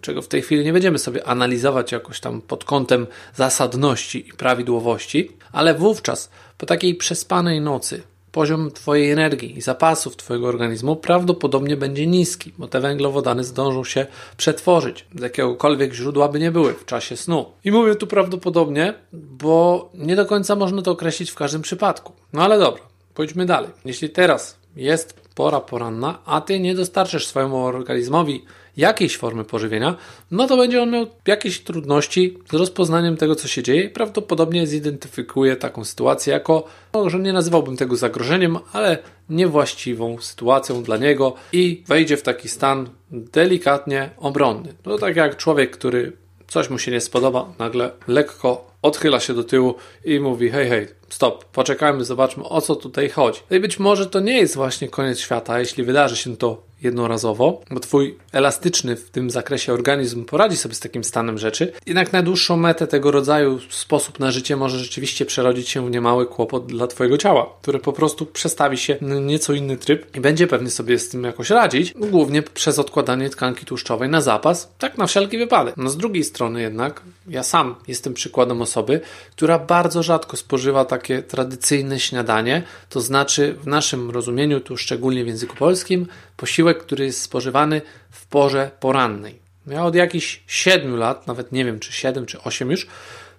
czego 0.00 0.22
w 0.22 0.28
tej 0.28 0.42
chwili 0.42 0.64
nie 0.64 0.72
będziemy 0.72 0.98
sobie 0.98 1.26
analizować 1.26 1.92
jakoś 1.92 2.20
tam 2.20 2.40
pod 2.40 2.64
kątem 2.64 3.06
zasadności 3.34 4.28
i 4.28 4.32
prawidłowości, 4.32 5.30
ale 5.52 5.74
wówczas 5.74 6.30
po 6.58 6.66
takiej 6.66 6.94
przespanej 6.94 7.60
nocy 7.60 8.02
poziom 8.36 8.70
Twojej 8.70 9.10
energii 9.10 9.58
i 9.58 9.60
zapasów 9.60 10.16
Twojego 10.16 10.48
organizmu 10.48 10.96
prawdopodobnie 10.96 11.76
będzie 11.76 12.06
niski, 12.06 12.52
bo 12.58 12.68
te 12.68 12.80
węglowodany 12.80 13.44
zdążą 13.44 13.84
się 13.84 14.06
przetworzyć 14.36 15.06
z 15.14 15.22
jakiegokolwiek 15.22 15.94
źródła 15.94 16.28
by 16.28 16.38
nie 16.38 16.50
były 16.50 16.74
w 16.74 16.84
czasie 16.84 17.16
snu. 17.16 17.46
I 17.64 17.72
mówię 17.72 17.94
tu 17.94 18.06
prawdopodobnie, 18.06 18.94
bo 19.12 19.90
nie 19.94 20.16
do 20.16 20.26
końca 20.26 20.56
można 20.56 20.82
to 20.82 20.90
określić 20.90 21.30
w 21.30 21.34
każdym 21.34 21.62
przypadku. 21.62 22.12
No 22.32 22.42
ale 22.42 22.58
dobra, 22.58 22.82
pójdźmy 23.14 23.46
dalej. 23.46 23.70
Jeśli 23.84 24.10
teraz 24.10 24.56
jest 24.76 25.20
pora 25.34 25.60
poranna, 25.60 26.18
a 26.26 26.40
Ty 26.40 26.60
nie 26.60 26.74
dostarczysz 26.74 27.26
swojemu 27.26 27.64
organizmowi 27.64 28.44
jakiejś 28.76 29.16
formy 29.16 29.44
pożywienia, 29.44 29.96
no 30.30 30.46
to 30.46 30.56
będzie 30.56 30.82
on 30.82 30.90
miał 30.90 31.06
jakieś 31.26 31.60
trudności 31.60 32.38
z 32.50 32.54
rozpoznaniem 32.54 33.16
tego, 33.16 33.34
co 33.34 33.48
się 33.48 33.62
dzieje 33.62 33.90
prawdopodobnie 33.90 34.66
zidentyfikuje 34.66 35.56
taką 35.56 35.84
sytuację 35.84 36.32
jako, 36.32 36.64
może 36.94 37.18
nie 37.18 37.32
nazywałbym 37.32 37.76
tego 37.76 37.96
zagrożeniem, 37.96 38.58
ale 38.72 38.98
niewłaściwą 39.28 40.20
sytuacją 40.20 40.82
dla 40.82 40.96
niego 40.96 41.34
i 41.52 41.84
wejdzie 41.86 42.16
w 42.16 42.22
taki 42.22 42.48
stan 42.48 42.88
delikatnie 43.10 44.10
obronny. 44.16 44.74
No 44.86 44.98
tak 44.98 45.16
jak 45.16 45.36
człowiek, 45.36 45.70
który 45.70 46.12
coś 46.48 46.70
mu 46.70 46.78
się 46.78 46.90
nie 46.90 47.00
spodoba, 47.00 47.52
nagle 47.58 47.90
lekko 48.08 48.70
odchyla 48.82 49.20
się 49.20 49.34
do 49.34 49.44
tyłu 49.44 49.74
i 50.04 50.20
mówi: 50.20 50.50
hej, 50.50 50.68
hej, 50.68 50.86
stop, 51.08 51.44
poczekajmy, 51.44 52.04
zobaczmy 52.04 52.44
o 52.44 52.60
co 52.60 52.76
tutaj 52.76 53.08
chodzi. 53.08 53.40
No 53.50 53.56
i 53.56 53.60
być 53.60 53.78
może 53.78 54.06
to 54.06 54.20
nie 54.20 54.38
jest 54.38 54.56
właśnie 54.56 54.88
koniec 54.88 55.18
świata, 55.18 55.60
jeśli 55.60 55.84
wydarzy 55.84 56.16
się 56.16 56.36
to 56.36 56.62
jednorazowo, 56.86 57.60
bo 57.70 57.80
twój 57.80 58.16
elastyczny 58.32 58.96
w 58.96 59.10
tym 59.10 59.30
zakresie 59.30 59.72
organizm 59.72 60.24
poradzi 60.24 60.56
sobie 60.56 60.74
z 60.74 60.80
takim 60.80 61.04
stanem 61.04 61.38
rzeczy. 61.38 61.72
Jednak 61.86 62.12
na 62.12 62.22
dłuższą 62.22 62.56
metę 62.56 62.86
tego 62.86 63.10
rodzaju 63.10 63.60
sposób 63.70 64.18
na 64.18 64.30
życie 64.30 64.56
może 64.56 64.78
rzeczywiście 64.78 65.26
przerodzić 65.26 65.68
się 65.68 65.86
w 65.86 65.90
niemały 65.90 66.26
kłopot 66.26 66.66
dla 66.66 66.86
twojego 66.86 67.18
ciała, 67.18 67.50
które 67.62 67.78
po 67.78 67.92
prostu 67.92 68.26
przestawi 68.26 68.78
się 68.78 68.96
na 69.00 69.14
nieco 69.14 69.52
inny 69.52 69.76
tryb 69.76 70.16
i 70.16 70.20
będzie 70.20 70.46
pewnie 70.46 70.70
sobie 70.70 70.98
z 70.98 71.08
tym 71.08 71.24
jakoś 71.24 71.50
radzić, 71.50 71.94
głównie 71.94 72.42
przez 72.42 72.78
odkładanie 72.78 73.30
tkanki 73.30 73.66
tłuszczowej 73.66 74.08
na 74.08 74.20
zapas, 74.20 74.70
tak 74.78 74.98
na 74.98 75.06
wszelki 75.06 75.38
wypadek. 75.38 75.74
No 75.76 75.90
z 75.90 75.96
drugiej 75.96 76.24
strony 76.24 76.62
jednak, 76.62 77.02
ja 77.28 77.42
sam 77.42 77.74
jestem 77.88 78.14
przykładem 78.14 78.62
osoby, 78.62 79.00
która 79.30 79.58
bardzo 79.58 80.02
rzadko 80.02 80.36
spożywa 80.36 80.84
takie 80.84 81.22
tradycyjne 81.22 82.00
śniadanie, 82.00 82.62
to 82.90 83.00
znaczy 83.00 83.54
w 83.62 83.66
naszym 83.66 84.10
rozumieniu, 84.10 84.60
tu 84.60 84.76
szczególnie 84.76 85.24
w 85.24 85.26
języku 85.26 85.56
polskim, 85.56 86.06
posiłek, 86.36 86.75
który 86.76 87.04
jest 87.04 87.22
spożywany 87.22 87.82
w 88.10 88.26
porze 88.26 88.70
porannej. 88.80 89.38
Ja 89.66 89.84
od 89.84 89.94
jakichś 89.94 90.42
7 90.46 90.96
lat, 90.96 91.26
nawet 91.26 91.52
nie 91.52 91.64
wiem 91.64 91.78
czy 91.78 91.92
7 91.92 92.26
czy 92.26 92.42
8 92.42 92.70
już, 92.70 92.86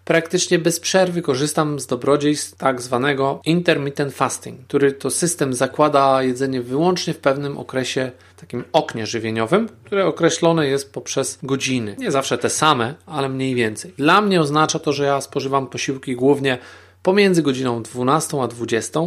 praktycznie 0.06 0.60
bez 0.60 0.80
przerwy 0.80 1.22
korzystam 1.22 1.80
z 1.80 1.88
dobrodziejstw 1.88 2.58
tak 2.58 2.82
zwanego 2.82 3.42
intermittent 3.46 4.14
fasting, 4.14 4.68
który 4.68 4.92
to 4.92 5.10
system 5.10 5.54
zakłada 5.54 6.24
jedzenie 6.24 6.62
wyłącznie 6.62 7.14
w 7.14 7.18
pewnym 7.18 7.58
okresie, 7.58 8.12
takim 8.38 8.64
oknie 8.74 9.06
żywieniowym, 9.06 9.70
które 9.86 10.06
określone 10.06 10.68
jest 10.68 10.94
poprzez 10.94 11.40
godziny. 11.44 11.96
Nie 12.00 12.12
zawsze 12.12 12.38
te 12.38 12.50
same, 12.50 12.96
ale 13.06 13.30
mniej 13.30 13.56
więcej. 13.56 13.94
Dla 13.98 14.22
mnie 14.22 14.42
oznacza 14.42 14.80
to, 14.80 14.94
że 14.94 15.06
ja 15.06 15.22
spożywam 15.22 15.68
posiłki 15.68 16.16
głównie 16.16 16.58
pomiędzy 17.04 17.44
godziną 17.44 17.84
12 17.84 18.42
a 18.42 18.48
20. 18.48 19.00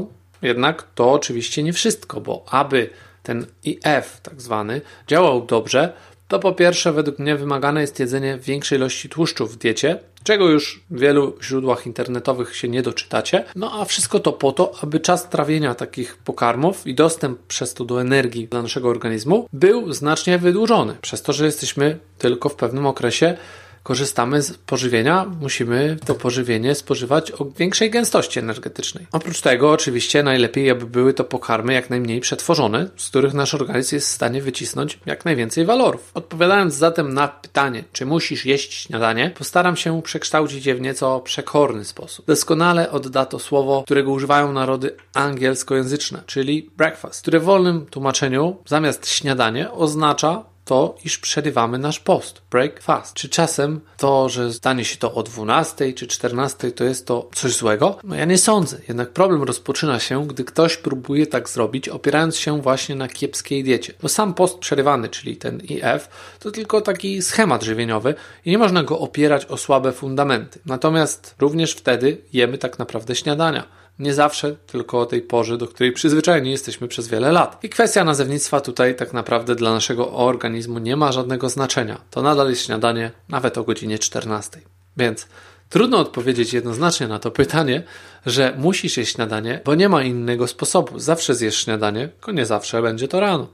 Jednak 0.43 0.87
to 0.95 1.13
oczywiście 1.13 1.63
nie 1.63 1.73
wszystko, 1.73 2.21
bo 2.21 2.45
aby 2.51 2.91
ten 3.23 3.47
IF 3.65 4.21
tak 4.23 4.43
zwany 4.43 4.81
działał 5.07 5.47
dobrze, 5.47 5.93
to 6.31 6.39
po 6.39 6.53
pierwsze 6.53 6.93
według 6.93 7.19
mnie 7.19 7.37
wymagane 7.37 7.81
jest 7.81 8.01
jedzenie 8.01 8.39
większej 8.39 8.79
ilości 8.79 9.09
tłuszczów 9.09 9.55
w 9.55 9.59
diecie, 9.59 9.99
czego 10.25 10.49
już 10.49 10.85
w 10.91 11.01
wielu 11.01 11.37
źródłach 11.43 11.87
internetowych 11.87 12.57
się 12.57 12.69
nie 12.69 12.83
doczytacie. 12.83 13.45
No 13.57 13.81
a 13.81 13.85
wszystko 13.85 14.21
to 14.21 14.33
po 14.33 14.53
to, 14.53 14.73
aby 14.83 15.01
czas 15.01 15.29
trawienia 15.29 15.75
takich 15.75 16.17
pokarmów 16.17 16.87
i 16.87 16.95
dostęp 16.95 17.39
przez 17.49 17.75
to 17.75 17.85
do 17.85 18.01
energii 18.01 18.49
dla 18.49 18.63
naszego 18.63 18.89
organizmu 18.89 19.49
był 19.53 19.93
znacznie 19.93 20.39
wydłużony, 20.39 20.97
przez 21.03 21.23
to, 21.23 21.33
że 21.33 21.47
jesteśmy 21.47 21.99
tylko 22.19 22.49
w 22.49 22.55
pewnym 22.55 22.87
okresie 22.87 23.37
korzystamy 23.83 24.43
z 24.43 24.53
pożywienia, 24.53 25.27
musimy 25.41 25.97
to 26.07 26.15
pożywienie 26.15 26.75
spożywać 26.75 27.33
o 27.33 27.45
większej 27.45 27.91
gęstości 27.91 28.39
energetycznej. 28.39 29.07
Oprócz 29.13 29.41
tego, 29.41 29.71
oczywiście, 29.71 30.23
najlepiej, 30.23 30.71
aby 30.71 30.87
były 30.87 31.15
to 31.15 31.25
pokarmy 31.25 31.73
jak 31.73 31.91
najmniej 31.91 32.21
przetworzone, 32.21 32.89
z 32.97 33.09
których 33.09 33.35
nasz 33.35 33.55
organizm 33.55 33.95
jest 33.95 34.09
w 34.09 34.15
stanie 34.15 34.43
wycisnąć 34.43 34.99
jak 35.07 35.25
najwięcej 35.25 35.65
walorów. 35.65 36.11
Odpowiadając 36.15 36.75
zatem 36.75 37.15
na 37.15 37.29
pytanie, 37.29 37.85
czy 37.93 38.07
musisz 38.07 38.47
jeść 38.47 38.75
śniadanie, 38.75 39.31
postaram 39.39 39.77
się 39.77 40.03
przekształcić 40.03 40.67
je 40.67 40.75
w 40.75 40.81
nieco 40.81 41.21
przekorny 41.21 41.85
sposób. 41.85 42.27
Doskonale 42.27 42.91
odda 42.91 43.27
to 43.27 43.39
słowo, 43.39 43.83
którego 43.83 44.11
używają 44.11 44.53
narody 44.53 44.97
angielskojęzyczne, 45.15 46.23
czyli 46.27 46.71
breakfast, 46.77 47.23
które 47.23 47.41
w 47.41 47.45
wolnym 47.45 47.87
tłumaczeniu 47.87 48.57
zamiast 48.67 49.09
śniadanie 49.09 49.71
oznacza 49.73 50.45
to, 50.71 50.95
iż 51.05 51.19
przerywamy 51.19 51.79
nasz 51.79 52.01
post, 52.01 52.43
break 52.51 52.83
fast. 52.83 53.15
Czy 53.15 53.29
czasem 53.29 53.81
to, 53.97 54.29
że 54.29 54.53
stanie 54.53 54.85
się 54.85 54.97
to 54.97 55.15
o 55.15 55.23
12 55.23 55.93
czy 55.93 56.07
14 56.07 56.73
to 56.73 56.85
jest 56.85 57.07
to 57.07 57.29
coś 57.35 57.53
złego? 57.53 57.99
No 58.05 58.15
ja 58.15 58.25
nie 58.25 58.39
sądzę. 58.39 58.81
Jednak 58.89 59.11
problem 59.11 59.43
rozpoczyna 59.43 60.01
się, 60.01 60.27
gdy 60.27 60.45
ktoś 60.45 60.77
próbuje 60.77 61.27
tak 61.27 61.49
zrobić, 61.49 61.89
opierając 61.89 62.37
się 62.37 62.63
właśnie 62.63 62.95
na 62.95 63.09
kiepskiej 63.09 63.65
diecie. 63.65 63.95
Bo 64.03 64.09
sam 64.09 64.35
post 64.35 64.59
przerywany, 64.59 65.09
czyli 65.09 65.37
ten 65.37 65.61
IF, 65.61 66.09
to 66.39 66.51
tylko 66.51 66.81
taki 66.81 67.23
schemat 67.23 67.63
żywieniowy 67.63 68.15
i 68.45 68.51
nie 68.51 68.59
można 68.59 68.83
go 68.83 68.99
opierać 68.99 69.47
o 69.47 69.57
słabe 69.57 69.93
fundamenty. 69.93 70.61
Natomiast 70.67 71.35
również 71.39 71.73
wtedy 71.73 72.23
jemy 72.33 72.59
tak 72.59 72.79
naprawdę 72.79 73.15
śniadania. 73.15 73.80
Nie 74.01 74.15
zawsze, 74.15 74.57
tylko 74.67 75.01
o 75.01 75.07
tej 75.07 75.23
porze, 75.23 75.59
do 75.59 75.69
której 75.69 75.93
przyzwyczajeni 75.93 76.51
jesteśmy 76.51 76.89
przez 76.89 77.09
wiele 77.09 77.33
lat. 77.33 77.65
I 77.65 77.69
kwestia 77.69 78.05
nazewnictwa 78.05 78.61
tutaj 78.61 78.97
tak 78.97 79.13
naprawdę 79.13 79.55
dla 79.55 79.73
naszego 79.73 80.13
organizmu 80.13 80.79
nie 80.79 80.97
ma 80.97 81.13
żadnego 81.13 81.49
znaczenia. 81.49 82.01
To 82.11 82.23
nadal 82.23 82.51
jest 82.51 82.67
śniadanie, 82.67 83.11
nawet 83.29 83.59
o 83.59 83.65
godzinie 83.65 83.99
14. 83.99 84.61
Więc 84.97 85.27
trudno 85.69 85.99
odpowiedzieć 85.99 86.53
jednoznacznie 86.53 87.09
na 87.09 87.19
to 87.19 87.31
pytanie, 87.31 87.83
że 88.27 88.55
musisz 88.59 88.97
jeść 88.97 89.15
śniadanie, 89.15 89.61
bo 89.65 89.75
nie 89.75 89.89
ma 89.89 90.03
innego 90.03 90.47
sposobu. 90.47 90.99
Zawsze 90.99 91.35
zjesz 91.35 91.57
śniadanie, 91.57 92.09
tylko 92.09 92.33
nie 92.33 92.47
zawsze 92.47 92.83
będzie 92.83 93.09
to 93.09 93.21
rano. 93.21 93.49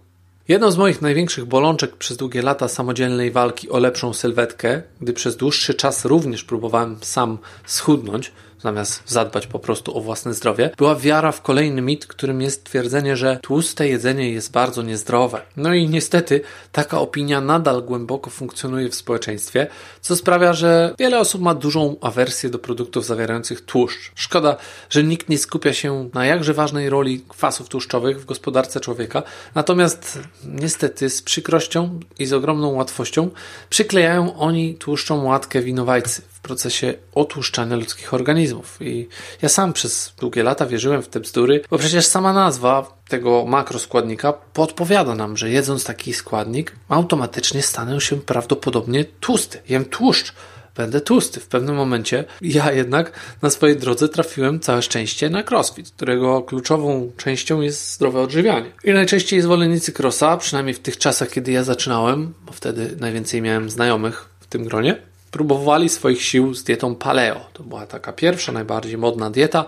Jedną 0.49 0.71
z 0.71 0.77
moich 0.77 1.03
największych 1.03 1.45
bolączek 1.45 1.97
przez 1.97 2.17
długie 2.17 2.43
lata 2.43 2.69
samodzielnej 2.69 3.31
walki 3.31 3.71
o 3.71 3.79
lepszą 3.79 4.13
sylwetkę, 4.13 4.83
gdy 5.01 5.13
przez 5.13 5.37
dłuższy 5.37 5.75
czas 5.75 6.05
również 6.05 6.45
próbowałem 6.45 6.97
sam 7.03 7.39
schudnąć, 7.65 8.33
zamiast 8.63 9.03
zadbać 9.07 9.47
po 9.47 9.59
prostu 9.59 9.99
o 9.99 10.01
własne 10.01 10.35
zdrowie, 10.35 10.71
była 10.77 10.97
wiara 10.97 11.33
w 11.33 11.43
kolejny 11.43 11.83
mit, 11.83 12.07
którym 12.07 12.41
jest 12.41 12.65
twierdzenie, 12.65 13.17
że 13.17 13.39
tłuste 13.43 13.89
jedzenie 13.89 14.31
jest 14.31 14.53
bardzo 14.53 14.83
niezdrowe. 14.83 15.43
No 15.57 15.75
i 15.75 15.89
niestety 15.89 16.41
taka 16.73 17.01
opinia 17.01 17.41
nadal 17.41 17.83
głęboko 17.83 18.31
funkcjonuje 18.31 18.89
w 18.89 18.95
społeczeństwie, 18.95 19.67
co 20.01 20.17
sprawia, 20.17 20.53
że 20.53 20.95
wiele 20.99 21.19
osób 21.19 21.43
ma 21.43 21.55
dużą 21.55 21.97
awersję 22.01 22.51
do 22.51 22.59
produktów 22.59 23.07
zawierających 23.07 23.61
tłuszcz. 23.61 24.13
Szkoda, 24.15 24.57
że 24.91 25.05
nikt 25.05 25.29
nie 25.29 25.39
skupia 25.39 25.73
się 25.73 26.11
na 26.15 26.27
jakże 26.27 26.55
ważnej 26.55 26.91
roli 26.91 27.25
kwasów 27.29 27.69
tłuszczowych 27.69 28.21
w 28.21 28.25
gospodarce 28.25 28.81
człowieka, 28.81 29.23
natomiast 29.55 30.19
niestety 30.45 31.11
z 31.11 31.23
przykrością 31.23 32.01
i 32.19 32.27
z 32.27 32.33
ogromną 32.33 32.73
łatwością 32.73 33.31
przyklejają 33.71 34.37
oni 34.37 34.75
tłuszczą 34.75 35.25
łatkę 35.25 35.63
winowajcy 35.63 36.23
procesie 36.47 36.95
otłuszczania 37.15 37.77
ludzkich 37.77 38.15
organizmów. 38.15 38.79
I 38.81 39.09
ja 39.43 39.49
sam 39.49 39.73
przez 39.73 40.15
długie 40.21 40.43
lata 40.43 40.67
wierzyłem 40.67 41.03
w 41.03 41.09
te 41.09 41.21
bzdury, 41.21 41.63
bo 41.71 41.79
przecież 41.79 42.07
sama 42.07 42.33
nazwa 42.33 42.99
tego 43.09 43.45
makroskładnika 43.47 44.33
podpowiada 44.33 45.15
nam, 45.15 45.37
że 45.37 45.51
jedząc 45.51 45.85
taki 45.85 46.15
składnik 46.15 46.73
automatycznie 46.89 47.63
stanę 47.63 48.01
się 48.01 48.21
prawdopodobnie 48.21 49.05
tłusty. 49.05 49.59
Jem 49.69 49.85
tłuszcz 49.85 50.33
będę 50.77 51.01
tłusty. 51.01 51.41
W 51.41 51.47
pewnym 51.47 51.77
momencie 51.77 52.25
ja 52.41 52.73
jednak 52.73 53.13
na 53.43 53.51
swojej 53.51 53.77
drodze 53.77 54.09
trafiłem 54.09 54.61
całe 54.61 54.83
szczęście 54.83 55.31
na 55.31 55.43
crossfit, 55.51 55.91
którego 55.91 56.43
kluczową 56.43 57.13
częścią 57.17 57.61
jest 57.61 57.93
zdrowe 57.93 58.21
odżywianie. 58.21 58.73
I 58.85 58.93
najczęściej 58.93 59.41
zwolennicy 59.41 59.93
crossa, 59.99 60.37
przynajmniej 60.37 60.75
w 60.75 60.81
tych 60.81 60.99
czasach, 60.99 61.31
kiedy 61.31 61.53
ja 61.53 61.65
zaczynałem, 61.65 62.35
bo 62.47 62.53
wtedy 62.53 62.97
najwięcej 63.01 63.43
miałem 63.43 63.71
znajomych 63.71 64.29
w 64.41 64.47
tym 64.47 64.65
gronie 64.65 64.97
próbowali 65.37 65.89
swoich 65.89 66.23
sił 66.23 66.55
z 66.55 66.65
dietą 66.65 66.95
paleo. 66.95 67.41
To 67.53 67.63
była 67.63 67.87
taka 67.87 68.13
pierwsza, 68.13 68.53
najbardziej 68.53 68.99
modna 68.99 69.31
dieta. 69.31 69.65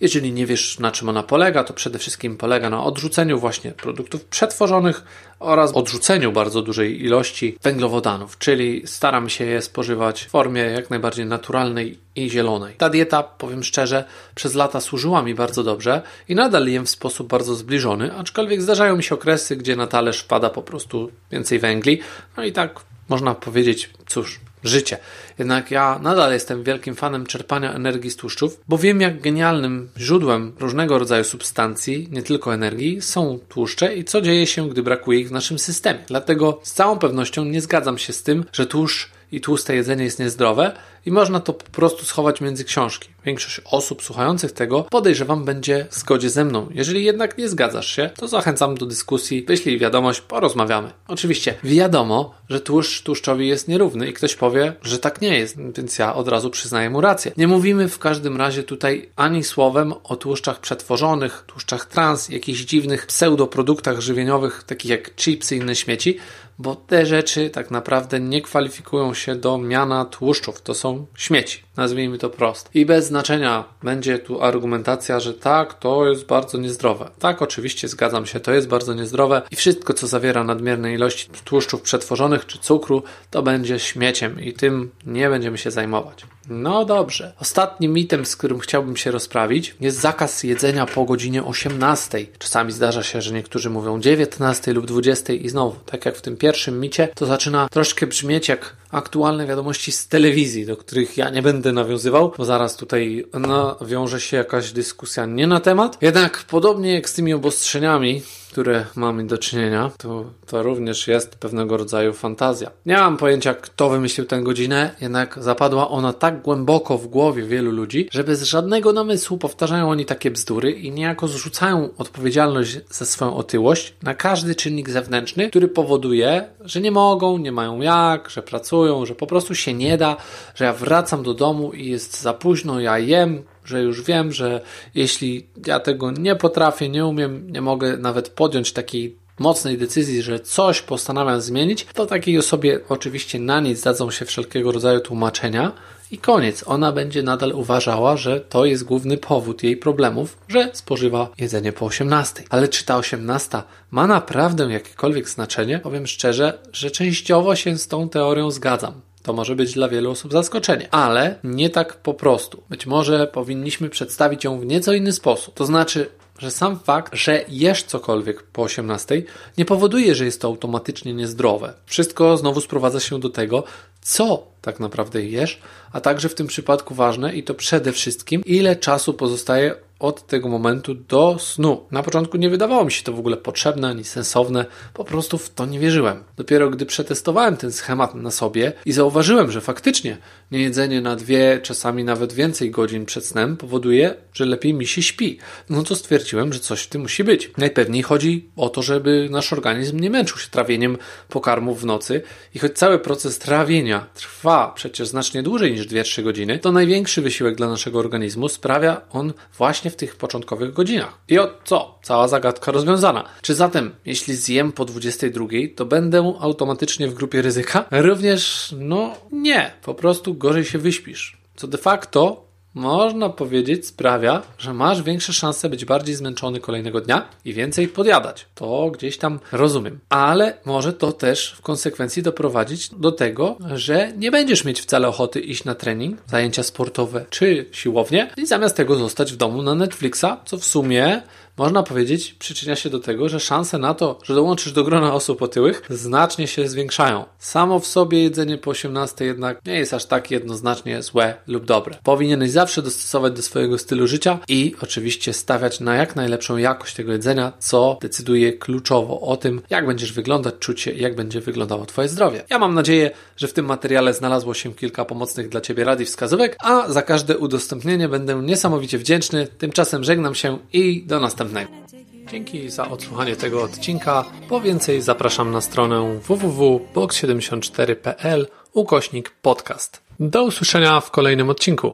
Jeżeli 0.00 0.32
nie 0.32 0.46
wiesz, 0.46 0.78
na 0.78 0.92
czym 0.92 1.08
ona 1.08 1.22
polega, 1.22 1.64
to 1.64 1.74
przede 1.74 1.98
wszystkim 1.98 2.36
polega 2.36 2.70
na 2.70 2.84
odrzuceniu 2.84 3.38
właśnie 3.38 3.72
produktów 3.72 4.24
przetworzonych 4.24 5.04
oraz 5.38 5.72
odrzuceniu 5.72 6.32
bardzo 6.32 6.62
dużej 6.62 7.04
ilości 7.04 7.58
węglowodanów, 7.62 8.38
czyli 8.38 8.82
staram 8.86 9.28
się 9.28 9.44
je 9.44 9.62
spożywać 9.62 10.24
w 10.24 10.30
formie 10.30 10.60
jak 10.62 10.90
najbardziej 10.90 11.26
naturalnej 11.26 11.98
i 12.16 12.30
zielonej. 12.30 12.74
Ta 12.74 12.90
dieta, 12.90 13.22
powiem 13.22 13.62
szczerze, 13.62 14.04
przez 14.34 14.54
lata 14.54 14.80
służyła 14.80 15.22
mi 15.22 15.34
bardzo 15.34 15.62
dobrze 15.62 16.02
i 16.28 16.34
nadal 16.34 16.68
jem 16.68 16.86
w 16.86 16.90
sposób 16.90 17.28
bardzo 17.28 17.54
zbliżony, 17.54 18.14
aczkolwiek 18.14 18.62
zdarzają 18.62 18.96
mi 18.96 19.02
się 19.02 19.14
okresy, 19.14 19.56
gdzie 19.56 19.76
na 19.76 19.86
talerz 19.86 20.20
wpada 20.20 20.50
po 20.50 20.62
prostu 20.62 21.10
więcej 21.32 21.58
węgli, 21.58 22.00
no 22.36 22.44
i 22.44 22.52
tak 22.52 22.80
można 23.08 23.34
powiedzieć, 23.34 23.90
cóż, 24.06 24.40
życie. 24.64 24.98
Jednak 25.38 25.70
ja 25.70 26.00
nadal 26.02 26.32
jestem 26.32 26.64
wielkim 26.64 26.94
fanem 26.94 27.26
czerpania 27.26 27.74
energii 27.74 28.10
z 28.10 28.16
tłuszczów, 28.16 28.60
bo 28.68 28.78
wiem, 28.78 29.00
jak 29.00 29.20
genialnym 29.20 29.88
źródłem 29.98 30.52
różnego 30.60 30.98
rodzaju 30.98 31.24
substancji, 31.24 32.08
nie 32.10 32.22
tylko 32.22 32.54
energii, 32.54 33.02
są 33.02 33.38
tłuszcze 33.48 33.96
i 33.96 34.04
co 34.04 34.20
dzieje 34.20 34.46
się, 34.46 34.68
gdy 34.68 34.82
brakuje 34.82 35.20
ich 35.20 35.28
w 35.28 35.32
naszym 35.32 35.58
systemie. 35.58 36.04
Dlatego 36.06 36.60
z 36.62 36.72
całą 36.72 36.98
pewnością 36.98 37.44
nie 37.44 37.60
zgadzam 37.60 37.98
się 37.98 38.12
z 38.12 38.22
tym, 38.22 38.44
że 38.52 38.66
tłuszcz 38.66 39.10
i 39.36 39.40
tłuste 39.40 39.76
jedzenie 39.76 40.04
jest 40.04 40.18
niezdrowe 40.18 40.72
i 41.06 41.10
można 41.10 41.40
to 41.40 41.52
po 41.52 41.70
prostu 41.70 42.04
schować 42.04 42.40
między 42.40 42.64
książki. 42.64 43.08
Większość 43.24 43.60
osób 43.64 44.02
słuchających 44.02 44.52
tego 44.52 44.82
podejrzewam 44.82 45.44
będzie 45.44 45.86
w 45.90 45.94
zgodzie 45.94 46.30
ze 46.30 46.44
mną. 46.44 46.68
Jeżeli 46.70 47.04
jednak 47.04 47.38
nie 47.38 47.48
zgadzasz 47.48 47.96
się, 47.96 48.10
to 48.16 48.28
zachęcam 48.28 48.74
do 48.74 48.86
dyskusji, 48.86 49.44
wyślij 49.48 49.78
wiadomość, 49.78 50.20
porozmawiamy. 50.20 50.90
Oczywiście 51.08 51.54
wiadomo, 51.64 52.34
że 52.48 52.60
tłuszcz 52.60 53.02
tłuszczowi 53.02 53.48
jest 53.48 53.68
nierówny 53.68 54.08
i 54.08 54.12
ktoś 54.12 54.34
powie, 54.34 54.72
że 54.82 54.98
tak 54.98 55.20
nie 55.20 55.38
jest, 55.38 55.56
więc 55.76 55.98
ja 55.98 56.14
od 56.14 56.28
razu 56.28 56.50
przyznaję 56.50 56.90
mu 56.90 57.00
rację. 57.00 57.32
Nie 57.36 57.48
mówimy 57.48 57.88
w 57.88 57.98
każdym 57.98 58.36
razie 58.36 58.62
tutaj 58.62 59.08
ani 59.16 59.44
słowem 59.44 59.94
o 60.04 60.16
tłuszczach 60.16 60.60
przetworzonych, 60.60 61.44
tłuszczach 61.46 61.86
trans, 61.86 62.28
jakichś 62.28 62.60
dziwnych 62.60 63.06
pseudoproduktach 63.06 64.00
żywieniowych, 64.00 64.64
takich 64.66 64.90
jak 64.90 65.14
chipsy 65.14 65.56
i 65.56 65.58
inne 65.58 65.76
śmieci, 65.76 66.18
bo 66.58 66.76
te 66.76 67.06
rzeczy 67.06 67.50
tak 67.50 67.70
naprawdę 67.70 68.20
nie 68.20 68.42
kwalifikują 68.42 69.14
się 69.14 69.36
do 69.36 69.58
miana 69.58 70.04
tłuszczów. 70.04 70.62
To 70.62 70.74
są 70.74 71.06
śmieci, 71.16 71.63
nazwijmy 71.76 72.18
to 72.18 72.30
prosto. 72.30 72.70
I 72.74 72.86
bez 72.86 73.06
znaczenia 73.06 73.64
będzie 73.82 74.18
tu 74.18 74.42
argumentacja, 74.42 75.20
że 75.20 75.34
tak, 75.34 75.74
to 75.74 76.08
jest 76.08 76.26
bardzo 76.26 76.58
niezdrowe. 76.58 77.10
Tak, 77.18 77.42
oczywiście 77.42 77.88
zgadzam 77.88 78.26
się, 78.26 78.40
to 78.40 78.52
jest 78.52 78.68
bardzo 78.68 78.94
niezdrowe 78.94 79.42
i 79.50 79.56
wszystko, 79.56 79.94
co 79.94 80.06
zawiera 80.06 80.44
nadmierne 80.44 80.94
ilości 80.94 81.28
tłuszczów 81.44 81.82
przetworzonych 81.82 82.46
czy 82.46 82.58
cukru, 82.58 83.02
to 83.30 83.42
będzie 83.42 83.78
śmieciem 83.78 84.40
i 84.40 84.52
tym 84.52 84.90
nie 85.06 85.28
będziemy 85.28 85.58
się 85.58 85.70
zajmować. 85.70 86.24
No 86.48 86.84
dobrze. 86.84 87.32
Ostatnim 87.40 87.92
mitem, 87.92 88.26
z 88.26 88.36
którym 88.36 88.58
chciałbym 88.58 88.96
się 88.96 89.10
rozprawić, 89.10 89.76
jest 89.80 90.00
zakaz 90.00 90.42
jedzenia 90.42 90.86
po 90.86 91.04
godzinie 91.04 91.44
18. 91.44 92.26
Czasami 92.38 92.72
zdarza 92.72 93.02
się, 93.02 93.22
że 93.22 93.34
niektórzy 93.34 93.70
mówią 93.70 94.00
19 94.00 94.72
lub 94.72 94.86
20 94.86 95.32
i 95.32 95.48
znowu, 95.48 95.76
tak 95.86 96.04
jak 96.04 96.16
w 96.16 96.22
tym 96.22 96.36
pierwszym 96.36 96.80
micie, 96.80 97.08
to 97.14 97.26
zaczyna 97.26 97.68
troszkę 97.68 98.06
brzmieć 98.06 98.48
jak 98.48 98.76
aktualne 98.90 99.46
wiadomości 99.46 99.92
z 99.92 100.08
telewizji, 100.08 100.66
do 100.66 100.76
których 100.76 101.16
ja 101.16 101.30
nie 101.30 101.42
będę 101.42 101.63
nawiązywał, 101.72 102.32
bo 102.38 102.44
zaraz 102.44 102.76
tutaj 102.76 103.26
nawiąże 103.32 104.20
się 104.20 104.36
jakaś 104.36 104.72
dyskusja 104.72 105.26
nie 105.26 105.46
na 105.46 105.60
temat. 105.60 105.98
Jednak 106.00 106.44
podobnie 106.48 106.94
jak 106.94 107.08
z 107.08 107.14
tymi 107.14 107.34
obostrzeniami, 107.34 108.22
które 108.54 108.86
mamy 108.96 109.26
do 109.26 109.38
czynienia, 109.38 109.90
to, 109.98 110.24
to 110.46 110.62
również 110.62 111.08
jest 111.08 111.36
pewnego 111.36 111.76
rodzaju 111.76 112.12
fantazja. 112.12 112.70
Nie 112.86 112.96
mam 112.96 113.16
pojęcia, 113.16 113.54
kto 113.54 113.90
wymyślił 113.90 114.26
tę 114.26 114.42
godzinę, 114.42 114.94
jednak 115.00 115.38
zapadła 115.40 115.90
ona 115.90 116.12
tak 116.12 116.42
głęboko 116.42 116.98
w 116.98 117.06
głowie 117.06 117.42
wielu 117.42 117.70
ludzi, 117.70 118.08
że 118.12 118.24
bez 118.24 118.42
żadnego 118.42 118.92
namysłu 118.92 119.38
powtarzają 119.38 119.90
oni 119.90 120.04
takie 120.04 120.30
bzdury 120.30 120.70
i 120.70 120.90
niejako 120.90 121.28
zrzucają 121.28 121.88
odpowiedzialność 121.98 122.78
za 122.90 123.04
swoją 123.04 123.36
otyłość 123.36 123.94
na 124.02 124.14
każdy 124.14 124.54
czynnik 124.54 124.90
zewnętrzny, 124.90 125.50
który 125.50 125.68
powoduje, 125.68 126.44
że 126.60 126.80
nie 126.80 126.90
mogą, 126.90 127.38
nie 127.38 127.52
mają 127.52 127.80
jak, 127.80 128.30
że 128.30 128.42
pracują, 128.42 129.06
że 129.06 129.14
po 129.14 129.26
prostu 129.26 129.54
się 129.54 129.74
nie 129.74 129.98
da, 129.98 130.16
że 130.54 130.64
ja 130.64 130.72
wracam 130.72 131.22
do 131.22 131.34
domu 131.34 131.72
i 131.72 131.88
jest 131.88 132.20
za 132.20 132.34
późno, 132.34 132.80
ja 132.80 132.98
jem, 132.98 133.42
że 133.64 133.82
już 133.82 134.02
wiem, 134.02 134.32
że 134.32 134.60
jeśli 134.94 135.46
ja 135.66 135.80
tego 135.80 136.10
nie 136.10 136.36
potrafię, 136.36 136.88
nie 136.88 137.06
umiem, 137.06 137.50
nie 137.52 137.60
mogę 137.60 137.96
nawet 137.96 138.28
podjąć 138.28 138.72
takiej 138.72 139.16
mocnej 139.38 139.78
decyzji, 139.78 140.22
że 140.22 140.40
coś 140.40 140.82
postanawiam 140.82 141.40
zmienić, 141.40 141.86
to 141.94 142.06
takiej 142.06 142.38
osobie 142.38 142.80
oczywiście 142.88 143.38
na 143.38 143.60
nic 143.60 143.82
dadzą 143.82 144.10
się 144.10 144.24
wszelkiego 144.24 144.72
rodzaju 144.72 145.00
tłumaczenia 145.00 145.72
i 146.10 146.18
koniec. 146.18 146.64
Ona 146.66 146.92
będzie 146.92 147.22
nadal 147.22 147.52
uważała, 147.52 148.16
że 148.16 148.40
to 148.40 148.64
jest 148.64 148.84
główny 148.84 149.16
powód 149.16 149.62
jej 149.62 149.76
problemów, 149.76 150.38
że 150.48 150.70
spożywa 150.72 151.28
jedzenie 151.38 151.72
po 151.72 151.86
18. 151.86 152.42
Ale 152.50 152.68
czy 152.68 152.84
ta 152.84 152.96
18 152.96 153.62
ma 153.90 154.06
naprawdę 154.06 154.64
jakiekolwiek 154.64 155.28
znaczenie? 155.28 155.78
Powiem 155.78 156.06
szczerze, 156.06 156.58
że 156.72 156.90
częściowo 156.90 157.56
się 157.56 157.78
z 157.78 157.88
tą 157.88 158.08
teorią 158.08 158.50
zgadzam. 158.50 159.00
To 159.24 159.32
może 159.32 159.56
być 159.56 159.72
dla 159.72 159.88
wielu 159.88 160.10
osób 160.10 160.32
zaskoczenie, 160.32 160.88
ale 160.94 161.38
nie 161.44 161.70
tak 161.70 161.96
po 161.96 162.14
prostu. 162.14 162.62
Być 162.70 162.86
może 162.86 163.26
powinniśmy 163.26 163.88
przedstawić 163.88 164.44
ją 164.44 164.60
w 164.60 164.66
nieco 164.66 164.92
inny 164.92 165.12
sposób. 165.12 165.54
To 165.54 165.66
znaczy, 165.66 166.06
że 166.38 166.50
sam 166.50 166.78
fakt, 166.78 167.14
że 167.14 167.44
jesz 167.48 167.82
cokolwiek 167.82 168.42
po 168.42 168.62
18, 168.62 169.22
nie 169.58 169.64
powoduje, 169.64 170.14
że 170.14 170.24
jest 170.24 170.40
to 170.40 170.48
automatycznie 170.48 171.14
niezdrowe. 171.14 171.74
Wszystko 171.86 172.36
znowu 172.36 172.60
sprowadza 172.60 173.00
się 173.00 173.20
do 173.20 173.30
tego, 173.30 173.64
co 174.02 174.46
tak 174.62 174.80
naprawdę 174.80 175.22
jesz, 175.22 175.60
a 175.92 176.00
także 176.00 176.28
w 176.28 176.34
tym 176.34 176.46
przypadku 176.46 176.94
ważne 176.94 177.34
i 177.34 177.42
to 177.42 177.54
przede 177.54 177.92
wszystkim, 177.92 178.42
ile 178.46 178.76
czasu 178.76 179.14
pozostaje 179.14 179.74
od 179.98 180.26
tego 180.26 180.48
momentu 180.48 180.94
do 180.94 181.36
snu. 181.38 181.86
Na 181.90 182.02
początku 182.02 182.36
nie 182.36 182.50
wydawało 182.50 182.84
mi 182.84 182.92
się 182.92 183.02
to 183.02 183.12
w 183.12 183.18
ogóle 183.18 183.36
potrzebne 183.36 183.88
ani 183.88 184.04
sensowne, 184.04 184.66
po 184.94 185.04
prostu 185.04 185.38
w 185.38 185.50
to 185.50 185.66
nie 185.66 185.78
wierzyłem. 185.78 186.24
Dopiero 186.36 186.70
gdy 186.70 186.86
przetestowałem 186.86 187.56
ten 187.56 187.72
schemat 187.72 188.14
na 188.14 188.30
sobie 188.30 188.72
i 188.86 188.92
zauważyłem, 188.92 189.50
że 189.50 189.60
faktycznie 189.60 190.16
niejedzenie 190.50 191.00
na 191.00 191.16
dwie, 191.16 191.60
czasami 191.62 192.04
nawet 192.04 192.32
więcej 192.32 192.70
godzin 192.70 193.06
przed 193.06 193.26
snem 193.26 193.56
powoduje, 193.56 194.14
że 194.32 194.44
lepiej 194.44 194.74
mi 194.74 194.86
się 194.86 195.02
śpi, 195.02 195.38
no 195.70 195.82
to 195.82 195.96
stwierdziłem, 195.96 196.52
że 196.52 196.60
coś 196.60 196.82
w 196.82 196.88
tym 196.88 197.02
musi 197.02 197.24
być. 197.24 197.50
Najpewniej 197.56 198.02
chodzi 198.02 198.48
o 198.56 198.68
to, 198.68 198.82
żeby 198.82 199.28
nasz 199.30 199.52
organizm 199.52 200.00
nie 200.00 200.10
męczył 200.10 200.38
się 200.38 200.50
trawieniem 200.50 200.98
pokarmów 201.28 201.80
w 201.80 201.84
nocy 201.84 202.22
i 202.54 202.58
choć 202.58 202.72
cały 202.72 202.98
proces 202.98 203.38
trawienia 203.38 204.06
trwa 204.14 204.72
przecież 204.74 205.08
znacznie 205.08 205.42
dłużej 205.42 205.72
niż 205.72 205.86
2-3 205.86 206.22
godziny, 206.22 206.58
to 206.58 206.72
największy 206.72 207.22
wysiłek 207.22 207.54
dla 207.54 207.68
naszego 207.68 207.98
organizmu 207.98 208.48
sprawia 208.48 209.00
on 209.10 209.32
właśnie 209.58 209.83
w 209.90 209.96
tych 209.96 210.16
początkowych 210.16 210.72
godzinach. 210.72 211.18
I 211.28 211.38
o 211.38 211.50
co? 211.64 211.98
Cała 212.02 212.28
zagadka 212.28 212.72
rozwiązana. 212.72 213.24
Czy 213.42 213.54
zatem, 213.54 213.94
jeśli 214.06 214.36
zjem 214.36 214.72
po 214.72 214.84
22, 214.84 215.46
to 215.76 215.86
będę 215.86 216.34
automatycznie 216.40 217.08
w 217.08 217.14
grupie 217.14 217.42
ryzyka? 217.42 217.84
Również, 217.90 218.74
no 218.78 219.14
nie, 219.32 219.70
po 219.82 219.94
prostu 219.94 220.34
gorzej 220.34 220.64
się 220.64 220.78
wyśpisz. 220.78 221.36
Co 221.56 221.66
de 221.66 221.78
facto 221.78 222.43
można 222.74 223.28
powiedzieć, 223.28 223.86
sprawia, 223.86 224.42
że 224.58 224.74
masz 224.74 225.02
większe 225.02 225.32
szanse 225.32 225.68
być 225.68 225.84
bardziej 225.84 226.14
zmęczony 226.14 226.60
kolejnego 226.60 227.00
dnia 227.00 227.28
i 227.44 227.52
więcej 227.52 227.88
podjadać. 227.88 228.46
To 228.54 228.90
gdzieś 228.90 229.18
tam 229.18 229.40
rozumiem. 229.52 229.98
Ale 230.08 230.56
może 230.64 230.92
to 230.92 231.12
też 231.12 231.54
w 231.58 231.62
konsekwencji 231.62 232.22
doprowadzić 232.22 232.88
do 232.88 233.12
tego, 233.12 233.56
że 233.74 234.12
nie 234.16 234.30
będziesz 234.30 234.64
mieć 234.64 234.80
wcale 234.80 235.08
ochoty 235.08 235.40
iść 235.40 235.64
na 235.64 235.74
trening, 235.74 236.18
zajęcia 236.26 236.62
sportowe 236.62 237.24
czy 237.30 237.66
siłownię 237.72 238.30
i 238.36 238.46
zamiast 238.46 238.76
tego 238.76 238.96
zostać 238.96 239.32
w 239.32 239.36
domu 239.36 239.62
na 239.62 239.74
Netflixa, 239.74 240.26
co 240.44 240.58
w 240.58 240.64
sumie 240.64 241.22
można 241.56 241.82
powiedzieć, 241.82 242.34
przyczynia 242.38 242.76
się 242.76 242.90
do 242.90 243.00
tego, 243.00 243.28
że 243.28 243.40
szanse 243.40 243.78
na 243.78 243.94
to, 243.94 244.18
że 244.24 244.34
dołączysz 244.34 244.72
do 244.72 244.84
grona 244.84 245.14
osób 245.14 245.42
otyłych, 245.42 245.82
znacznie 245.90 246.46
się 246.46 246.68
zwiększają. 246.68 247.24
Samo 247.38 247.80
w 247.80 247.86
sobie 247.86 248.22
jedzenie 248.22 248.58
po 248.58 248.70
18 248.70 249.24
jednak 249.24 249.66
nie 249.66 249.74
jest 249.74 249.94
aż 249.94 250.04
tak 250.04 250.30
jednoznacznie 250.30 251.02
złe 251.02 251.34
lub 251.46 251.64
dobre. 251.64 251.96
Powinieneś 252.02 252.50
zawsze 252.50 252.82
dostosować 252.82 253.32
do 253.32 253.42
swojego 253.42 253.78
stylu 253.78 254.06
życia 254.06 254.38
i 254.48 254.74
oczywiście 254.82 255.32
stawiać 255.32 255.80
na 255.80 255.94
jak 255.94 256.16
najlepszą 256.16 256.56
jakość 256.56 256.94
tego 256.94 257.12
jedzenia, 257.12 257.52
co 257.58 257.98
decyduje 258.00 258.52
kluczowo 258.52 259.20
o 259.20 259.36
tym, 259.36 259.62
jak 259.70 259.86
będziesz 259.86 260.12
wyglądać, 260.12 260.54
czuć 260.58 260.80
się 260.80 260.92
jak 260.92 261.14
będzie 261.14 261.40
wyglądało 261.40 261.86
Twoje 261.86 262.08
zdrowie. 262.08 262.44
Ja 262.50 262.58
mam 262.58 262.74
nadzieję, 262.74 263.10
że 263.36 263.48
w 263.48 263.52
tym 263.52 263.66
materiale 263.66 264.14
znalazło 264.14 264.54
się 264.54 264.74
kilka 264.74 265.04
pomocnych 265.04 265.48
dla 265.48 265.60
Ciebie 265.60 265.84
rad 265.84 266.00
i 266.00 266.04
wskazówek, 266.04 266.56
a 266.60 266.88
za 266.88 267.02
każde 267.02 267.38
udostępnienie 267.38 268.08
będę 268.08 268.34
niesamowicie 268.34 268.98
wdzięczny. 268.98 269.46
Tymczasem 269.58 270.04
żegnam 270.04 270.34
się 270.34 270.58
i 270.72 271.04
do 271.06 271.20
następnego 271.20 271.43
następnego. 271.44 271.84
Dzięki 272.30 272.70
za 272.70 272.88
odsłuchanie 272.88 273.36
tego 273.36 273.62
odcinka. 273.62 274.24
Po 274.48 274.60
więcej 274.60 275.02
zapraszam 275.02 275.50
na 275.50 275.60
stronę 275.60 276.18
www.box74.pl 276.28 278.46
ukośnik 278.72 279.30
podcast. 279.30 280.04
Do 280.20 280.44
usłyszenia 280.44 281.00
w 281.00 281.10
kolejnym 281.10 281.50
odcinku. 281.50 281.82